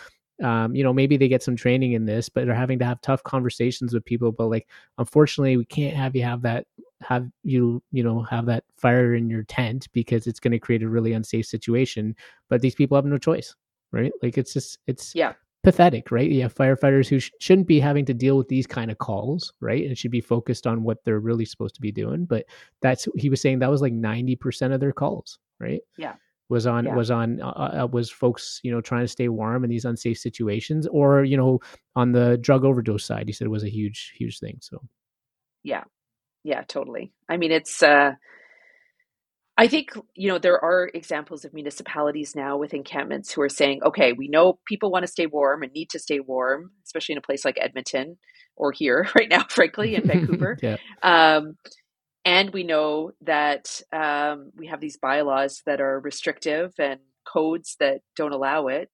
[0.46, 3.02] um, you know maybe they get some training in this but they're having to have
[3.02, 4.68] tough conversations with people but like
[4.98, 6.66] unfortunately we can't have you have that
[7.02, 10.84] have you you know have that fire in your tent because it's going to create
[10.84, 12.16] a really unsafe situation
[12.48, 13.56] but these people have no choice
[13.92, 14.12] right?
[14.22, 15.34] Like it's just it's yeah
[15.64, 16.30] pathetic, right?
[16.30, 19.54] You have firefighters who sh- shouldn't be having to deal with these kind of calls,
[19.60, 19.86] right?
[19.86, 22.26] And should be focused on what they're really supposed to be doing.
[22.26, 22.46] But
[22.82, 25.82] that's he was saying that was like ninety percent of their calls, right?
[25.98, 26.16] Yeah,
[26.50, 26.96] was on yeah.
[26.96, 30.18] was on uh, uh, was folks you know trying to stay warm in these unsafe
[30.18, 31.60] situations, or you know
[31.96, 34.58] on the drug overdose side, he said it was a huge huge thing.
[34.62, 34.82] So,
[35.64, 35.84] yeah,
[36.44, 37.12] yeah, totally.
[37.28, 37.84] I mean, it's.
[37.84, 38.14] uh
[39.60, 43.82] I think, you know, there are examples of municipalities now with encampments who are saying,
[43.86, 47.18] okay, we know people want to stay warm and need to stay warm, especially in
[47.18, 48.18] a place like Edmonton
[48.56, 50.58] or here right now, frankly, in Vancouver.
[50.64, 50.78] yeah.
[51.04, 51.58] Um,
[52.24, 58.00] and we know that um, we have these bylaws that are restrictive and codes that
[58.16, 58.90] don't allow it.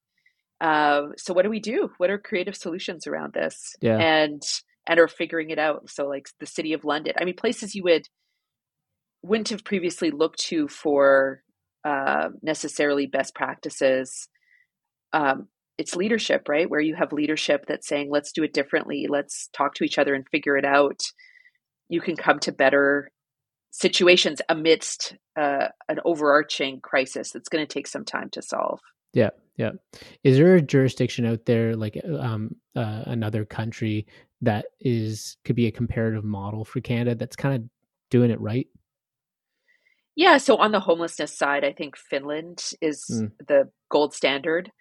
[0.60, 1.92] Uh, so what do we do?
[2.00, 3.76] What are creative solutions around this?
[3.82, 4.00] Yeah.
[4.00, 4.42] And
[4.88, 5.92] and are figuring it out.
[5.92, 7.14] So like the city of London.
[7.20, 8.08] I mean, places you would
[9.26, 11.42] wouldn't have previously looked to for
[11.84, 14.28] uh, necessarily best practices.
[15.14, 15.48] Um,
[15.78, 16.70] it's leadership, right?
[16.70, 19.08] Where you have leadership that's saying, let's do it differently.
[19.10, 21.02] Let's talk to each other and figure it out.
[21.90, 23.12] You can come to better
[23.72, 28.80] situations amidst uh, an overarching crisis that's going to take some time to solve.
[29.14, 29.72] Yeah, yeah.
[30.24, 34.08] Is there a jurisdiction out there, like um, uh, another country,
[34.42, 37.70] that is could be a comparative model for Canada that's kind of
[38.10, 38.68] doing it right?
[40.16, 43.32] Yeah, so on the homelessness side, I think Finland is mm.
[43.48, 44.72] the gold standard.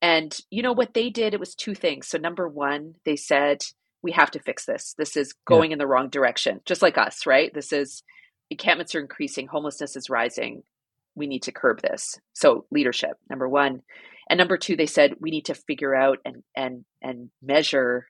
[0.00, 1.34] And you know what they did?
[1.34, 2.06] It was two things.
[2.08, 3.62] So number one, they said
[4.02, 4.94] we have to fix this.
[4.98, 5.74] This is going yeah.
[5.74, 7.52] in the wrong direction, just like us, right?
[7.52, 8.02] This is
[8.50, 10.62] encampments are increasing, homelessness is rising.
[11.16, 12.18] We need to curb this.
[12.34, 13.80] So leadership, number one.
[14.28, 18.06] And number two, they said we need to figure out and and and measure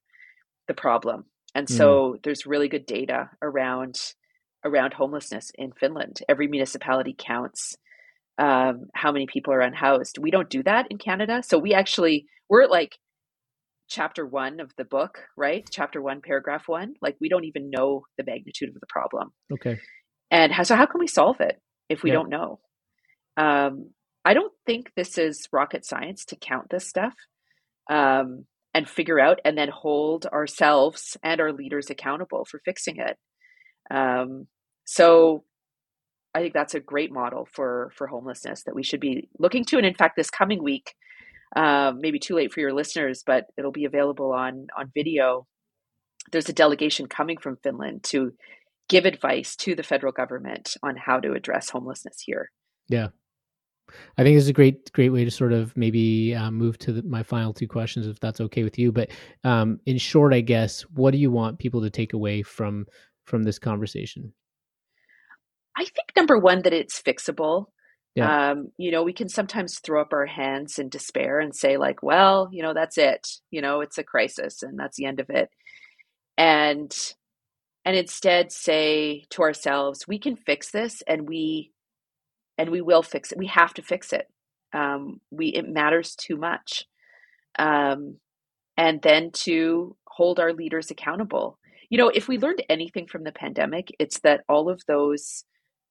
[0.69, 1.25] the problem.
[1.55, 2.23] And so mm.
[2.23, 4.01] there's really good data around
[4.65, 6.21] around homelessness in Finland.
[6.29, 7.77] Every municipality counts
[8.39, 10.19] um, how many people are unhoused.
[10.19, 11.43] We don't do that in Canada.
[11.45, 12.99] So we actually, we're at like
[13.89, 15.67] chapter one of the book, right?
[15.71, 16.95] Chapter one, paragraph one.
[17.01, 19.31] Like we don't even know the magnitude of the problem.
[19.53, 19.79] Okay.
[20.31, 22.15] And how, so how can we solve it if we yeah.
[22.15, 22.61] don't know?
[23.37, 23.91] Um,
[24.25, 27.15] I don't think this is rocket science to count this stuff
[27.91, 33.17] um, and figure out and then hold ourselves and our leaders accountable for fixing it.
[33.95, 34.47] Um,
[34.85, 35.45] so
[36.35, 39.77] I think that's a great model for for homelessness that we should be looking to.
[39.77, 40.95] And in fact, this coming week,
[41.57, 45.47] um, maybe too late for your listeners, but it'll be available on on video.
[46.33, 48.33] There's a delegation coming from Finland to
[48.89, 52.51] give advice to the federal government on how to address homelessness here.
[52.89, 53.09] Yeah,
[54.19, 56.93] I think this is a great, great way to sort of maybe uh, move to
[56.93, 58.93] the, my final two questions, if that's okay with you.
[58.93, 59.11] But
[59.45, 62.87] um, in short, I guess, what do you want people to take away from
[63.25, 64.33] from this conversation?
[65.77, 67.67] I think number one that it's fixable.
[68.15, 68.51] Yeah.
[68.53, 72.03] Um, you know, we can sometimes throw up our hands in despair and say, like,
[72.03, 73.27] well, you know, that's it.
[73.51, 75.51] You know, it's a crisis and that's the end of it.
[76.39, 76.95] And
[77.85, 81.73] and instead say to ourselves, we can fix this and we
[82.57, 83.39] and we will fix it.
[83.39, 84.29] We have to fix it.
[84.73, 86.85] Um, we it matters too much.
[87.59, 88.19] Um,
[88.77, 91.59] and then to hold our leaders accountable.
[91.91, 95.45] You know, if we learned anything from the pandemic, it's that all of those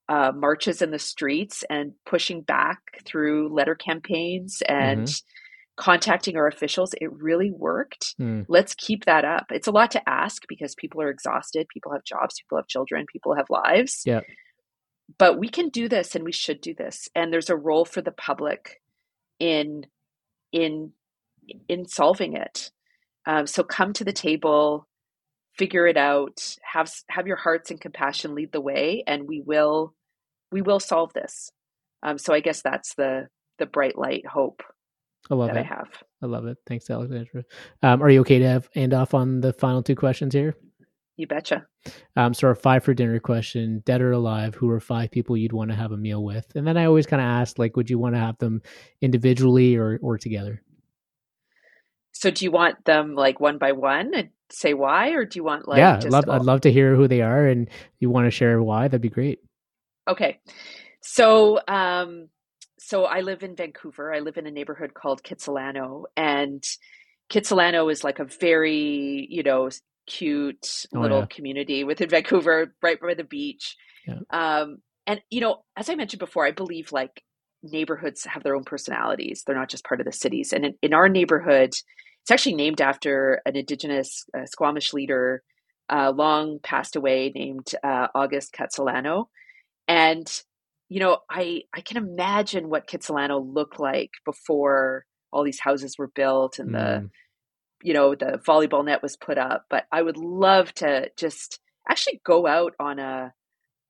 [0.09, 5.81] uh, marches in the streets and pushing back through letter campaigns and mm-hmm.
[5.81, 6.93] contacting our officials.
[6.99, 8.15] It really worked.
[8.19, 8.45] Mm.
[8.49, 9.45] Let's keep that up.
[9.49, 11.67] It's a lot to ask because people are exhausted.
[11.73, 12.35] People have jobs.
[12.41, 13.05] People have children.
[13.11, 14.01] People have lives.
[14.05, 14.21] Yeah.
[15.17, 17.07] But we can do this, and we should do this.
[17.13, 18.81] And there's a role for the public
[19.39, 19.85] in
[20.51, 20.93] in
[21.67, 22.71] in solving it.
[23.25, 24.87] Um, so come to the table
[25.57, 29.93] figure it out have have your hearts and compassion lead the way and we will
[30.51, 31.51] we will solve this
[32.01, 33.27] um, so i guess that's the
[33.59, 34.63] the bright light hope
[35.29, 35.59] I love that it.
[35.61, 35.87] I have.
[36.21, 36.57] I love it.
[36.67, 37.43] Thanks, Alexandra.
[37.81, 40.55] Um, are you okay to have end off on the final two questions here?
[41.15, 41.65] You betcha.
[42.15, 44.55] Um, so our five for dinner question: Dead or alive?
[44.55, 46.47] Who are five people you'd want to have a meal with?
[46.55, 48.61] And then I always kind of ask, like, would you want to have them
[49.01, 50.61] individually or or together?
[52.23, 55.43] So do you want them like one by one and say why, or do you
[55.43, 55.79] want like?
[55.79, 57.69] Yeah, I'd love, I'd love to hear who they are, and
[57.99, 58.87] you want to share why?
[58.87, 59.39] That'd be great.
[60.07, 60.39] Okay,
[61.01, 62.29] so um,
[62.79, 64.13] so I live in Vancouver.
[64.13, 66.63] I live in a neighborhood called Kitsilano, and
[67.29, 69.69] Kitsilano is like a very, you know,
[70.07, 71.25] cute Oh, little yeah.
[71.25, 73.75] community within Vancouver, right by the beach.
[74.07, 74.19] Yeah.
[74.29, 77.21] Um, and you know, as I mentioned before, I believe like
[77.63, 79.43] neighborhoods have their own personalities.
[79.45, 80.53] They're not just part of the cities.
[80.53, 81.73] And in, in our neighborhood,
[82.23, 85.43] it's actually named after an indigenous uh, Squamish leader,
[85.89, 89.25] uh, long passed away, named uh, August Khatsahlano.
[89.87, 90.27] And
[90.89, 96.09] you know, I I can imagine what Kitsilano looked like before all these houses were
[96.15, 97.09] built and the Mm.
[97.83, 101.59] you know the volleyball net was put up but i would love to just
[101.89, 103.33] actually go out on a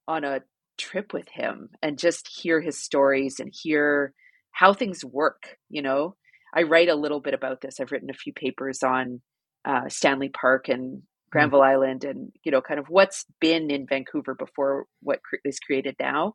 [0.08, 0.42] on a
[0.78, 4.14] trip with him and just hear his stories and hear
[4.52, 6.16] how things work you know
[6.56, 9.22] i write a little bit about this i've written a few papers on
[9.66, 11.02] uh, stanley park and
[11.32, 15.96] granville island and you know kind of what's been in vancouver before what is created
[16.00, 16.34] now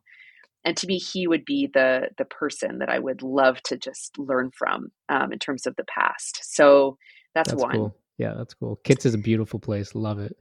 [0.65, 4.17] and to me he would be the the person that i would love to just
[4.19, 6.97] learn from um, in terms of the past so
[7.35, 7.95] that's, That's one cool.
[8.17, 8.77] Yeah, that's cool.
[8.83, 9.95] Kits is a beautiful place.
[9.95, 10.35] Love it.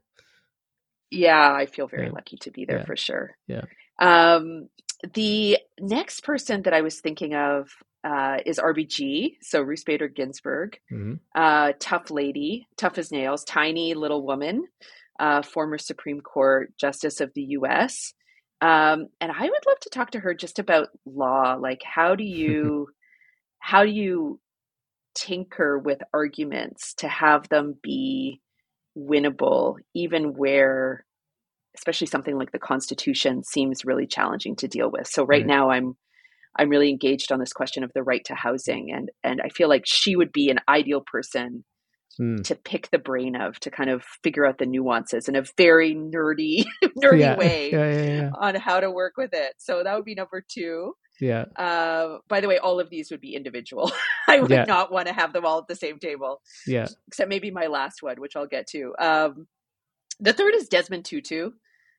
[1.10, 2.12] yeah i feel very Yeah.
[2.12, 2.84] lucky to be there Yeah.
[2.84, 3.62] for sure Yeah.
[4.00, 4.68] um
[5.14, 7.68] the next person that i was thinking of
[8.04, 10.78] uh, is rbg so ruth bader ginsburg.
[10.88, 14.66] Hmm uh, tough lady tough as nails tiny little woman
[15.20, 18.14] uh, former supreme court justice of the us
[18.60, 21.54] um, and i would love to talk to her just about law.
[21.54, 22.88] Like how do you
[23.58, 24.40] how do you
[25.14, 28.40] tinker with arguments to have them be
[28.96, 31.04] winnable even where
[31.76, 35.46] especially something like the constitution seems really challenging to deal with so right Right.
[35.46, 35.96] now i'm
[36.58, 39.68] i'm really engaged on this question of the right to housing and and i feel
[39.68, 41.64] like she would be an ideal person
[42.20, 42.42] Mm.
[42.42, 45.94] to pick the brain of to kind of figure out the nuances in a very
[45.94, 46.64] nerdy
[47.00, 47.36] nerdy yeah.
[47.36, 50.94] way Yeah, yeah, on how to work with it so that would be number two
[51.20, 51.44] Yeah.
[51.54, 53.92] uh, by the way, all of these would be individual.
[54.28, 54.64] I would Yeah.
[54.64, 56.86] not want to have them all at the same table, Yeah.
[57.06, 58.94] except maybe my last one, which I'll get to.
[58.98, 59.46] Um,
[60.20, 61.50] the third is Desmond Tutu.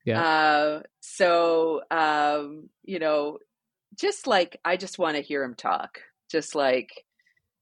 [0.05, 0.21] Yeah.
[0.21, 3.39] Uh, so, um, you know,
[3.99, 5.99] just like I just want to hear him talk,
[6.31, 6.89] just like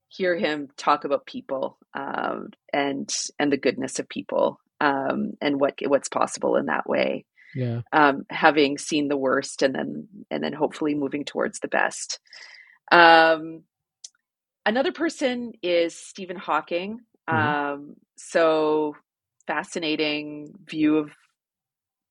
[0.10, 5.76] hear him talk about people um, and and the goodness of people um, and what
[5.88, 7.82] what's possible in that way Yeah.
[7.92, 12.20] um, having seen the worst and then and then hopefully moving towards the best.
[12.92, 13.64] Um,
[14.66, 17.00] another person is Stephen Hawking.
[17.30, 17.34] Mhm.
[17.74, 18.96] Um, so
[19.48, 21.12] fascinating view of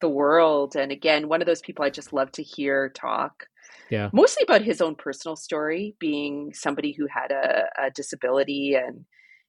[0.01, 3.47] the world, and again, one of those people I just love to hear talk.
[3.91, 4.11] Yeah.
[4.13, 9.05] Mostly about his own personal story, being somebody who had a, a disability and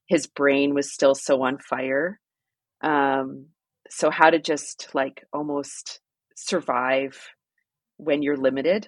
[0.07, 2.19] his brain was still so on fire.
[2.81, 3.47] Um,
[3.89, 6.01] so how to just like almost
[6.35, 7.29] survive
[7.97, 8.88] when you're limited.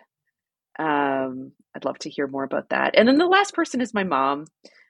[0.77, 2.95] Um, I'd love to hear more about that.
[2.97, 4.45] And then the last person is my mom,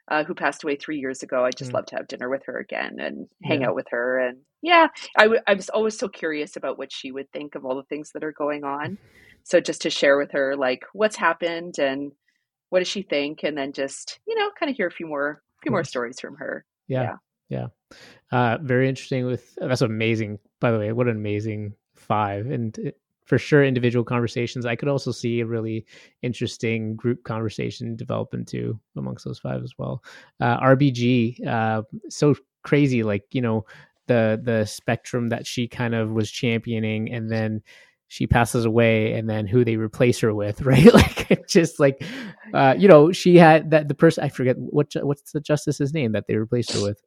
[0.10, 1.46] uh, who passed away three years ago.
[1.46, 1.76] I just Mm.
[1.76, 3.70] love to have dinner with her again and hang Yeah.
[3.70, 4.20] out with her.
[4.20, 4.88] And yeah,
[5.18, 7.84] I, w- I was always so curious about what she would think of all the
[7.84, 8.98] things that are going on.
[9.44, 12.12] So just to share with her like what's happened and
[12.70, 15.42] what does she think, and then just you know kind of hear a few more
[15.58, 16.66] a few more stories from her.
[16.88, 17.16] Yeah.
[17.50, 17.68] Yeah.
[18.32, 19.26] Uh, very interesting.
[19.26, 20.38] With that's amazing.
[20.60, 22.98] By the way, what an amazing five, and it,
[23.30, 24.66] for sure, individual conversations.
[24.66, 25.86] I could also see a really
[26.24, 30.04] interesting group conversation develop into amongst those five as well.
[30.42, 33.04] Uh, RBG, uh, so crazy.
[33.04, 33.66] Like you know,
[34.08, 37.62] the the spectrum that she kind of was championing, and then
[38.08, 42.04] she passes away and then who they replace her with right like just like
[42.56, 46.14] uh you know she had that the person i forget what what's the justice's name
[46.14, 47.00] that they replaced her with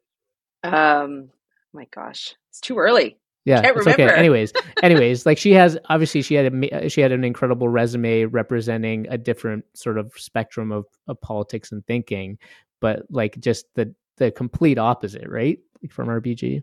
[0.62, 1.30] Um,
[1.72, 3.18] my gosh, it's too early.
[3.44, 7.12] Yeah Can't it's okay anyways anyways like she has obviously she had a she had
[7.12, 12.38] an incredible resume representing a different sort of spectrum of, of politics and thinking
[12.80, 15.58] but like just the the complete opposite right
[15.90, 16.62] from rbg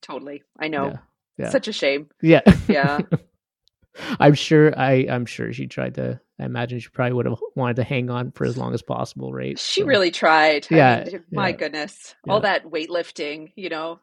[0.00, 0.86] Totally, I know.
[0.88, 0.96] yeah
[1.38, 1.50] yeah.
[1.50, 2.08] Such a shame.
[2.22, 3.00] yeah Yeah.
[4.20, 7.76] i'm sure i i'm sure she tried to i imagine she probably would have wanted
[7.76, 10.66] to hang on for as long as possible right She So, really tried.
[10.70, 11.56] I Yeah, mean, my yeah.
[11.56, 12.14] goodness.
[12.26, 12.32] Yeah.
[12.32, 13.98] All that weightlifting, you know,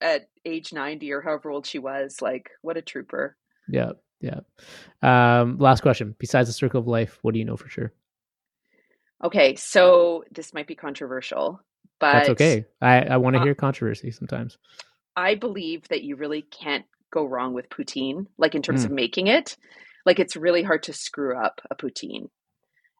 [0.00, 3.36] at age 90 or however old she was, like, what a trooper.
[3.68, 4.40] yeah yeah
[5.02, 7.92] um last question besides the circle of life what do you know for sure
[9.22, 11.60] Okay, so this might be controversial,
[11.98, 14.58] but that's okay i i want to uh, hear controversy sometimes
[15.16, 18.86] I believe that you really can't go wrong with poutine, like in terms Mm.
[18.86, 19.56] of making it.
[20.04, 22.28] Like it's really hard to screw up a poutine.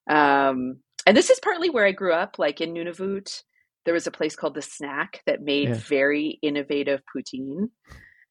[0.09, 0.76] Um,
[1.07, 2.38] and this is partly where I grew up.
[2.38, 3.42] Like in Nunavut,
[3.85, 5.74] there was a place called the Snack that made Yeah.
[5.74, 7.68] very innovative poutine.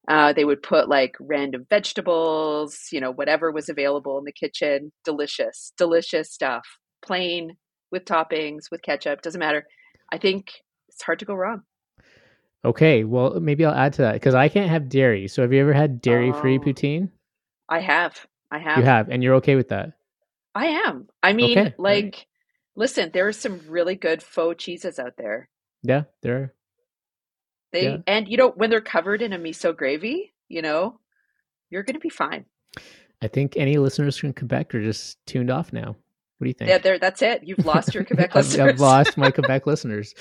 [0.08, 4.91] Uh, they would put like random vegetables, you know, whatever was available in the kitchen.
[5.06, 6.66] Delicious, delicious stuff.
[7.06, 7.56] Plain
[7.91, 9.66] with toppings, with ketchup, doesn't matter.
[10.12, 10.51] I think
[10.89, 11.62] it's hard to go wrong.
[12.66, 15.28] Okay, well maybe I'll add to that because I can't have dairy.
[15.28, 16.62] So have you ever had dairy-free Oh.
[16.62, 17.10] poutine?
[17.70, 18.26] I have.
[18.51, 18.78] I have.
[18.80, 19.93] You have, and you're okay with that?
[20.56, 21.08] I am.
[21.24, 22.26] I mean, Okay, all right.
[22.76, 25.49] Listen, there are some really good faux cheeses out there.
[25.82, 26.36] Yeah, there.
[26.38, 26.53] Are.
[27.71, 27.97] They Yeah.
[28.07, 30.99] and you know when they're covered in a miso gravy, you know,
[31.69, 32.45] you're going to be fine.
[33.21, 35.95] I think any listeners from Quebec are just tuned off now.
[36.38, 36.69] What do you think?
[36.69, 36.99] Yeah, there.
[36.99, 37.41] That's it.
[37.43, 38.74] You've lost your Quebec I've, listeners.
[38.74, 40.13] I've lost my Quebec listeners.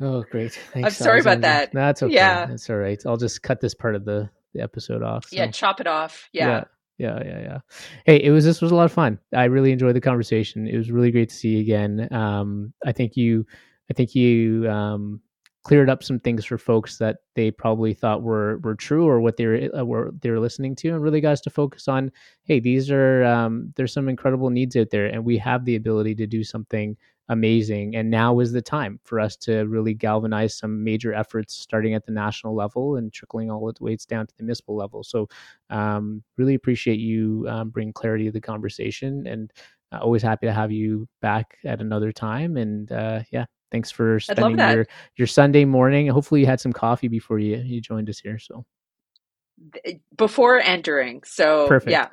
[0.00, 0.52] Oh, great!
[0.72, 1.66] Thanks, I'm sorry about Alexandra.
[1.66, 1.72] that.
[1.72, 2.14] That's okay.
[2.14, 2.46] Yeah.
[2.46, 3.00] that's all right.
[3.06, 5.26] I'll just cut this part of the, the episode off.
[5.30, 6.28] Yeah, chop it off.
[6.32, 6.48] Yeah.
[6.48, 6.64] yeah,
[6.98, 7.40] yeah, yeah.
[7.40, 7.58] Yeah.
[8.06, 9.18] Hey, it was this was a lot of fun.
[9.34, 10.68] I really enjoyed the conversation.
[10.68, 12.08] It was really great to see you again.
[12.12, 13.46] Um, I think you,
[13.90, 15.20] I think you um,
[15.64, 19.36] cleared up some things for folks that they probably thought were were true or what
[19.36, 22.12] they were uh, were they were listening to, and really got us to focus on.
[22.44, 26.14] Hey, these are um, there's some incredible needs out there, and we have the ability
[26.16, 26.96] to do something
[27.28, 27.96] amazing.
[27.96, 32.04] And now is the time for us to really galvanize some major efforts, starting at
[32.06, 35.02] the national level and trickling all its ways down to the municipal level.
[35.02, 35.28] So
[35.70, 39.52] um, really appreciate you um, bring clarity to the conversation and
[39.92, 44.18] uh, always happy to have you back at another time and uh, yeah thanks for
[44.18, 48.18] spending your your sunday morning hopefully you had some coffee before you you joined us
[48.18, 48.64] here so
[50.16, 51.22] Before entering.
[51.24, 51.90] So Perfect.
[51.92, 52.08] yeah,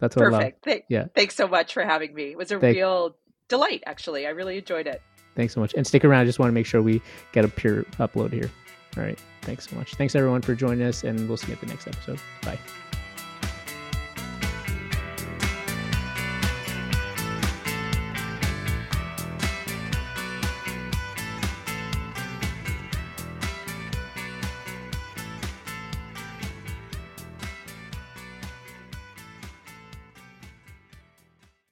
[0.00, 0.64] that's what i love perfect.
[0.64, 1.06] Th- Yeah.
[1.14, 2.30] Thanks so much for having me.
[2.30, 3.16] It was a Thank- real
[3.48, 3.82] delight.
[3.86, 5.02] Actually, I really enjoyed it.
[5.34, 5.74] thanks so much.
[5.74, 6.22] And stick around.
[6.22, 7.00] I just want to make sure we
[7.32, 8.50] get a pure upload here.
[8.96, 9.18] All right.
[9.42, 9.94] Thanks so much.
[9.94, 12.18] Thanks everyone for joining us and we'll see you at the next episode.
[12.42, 12.58] Bye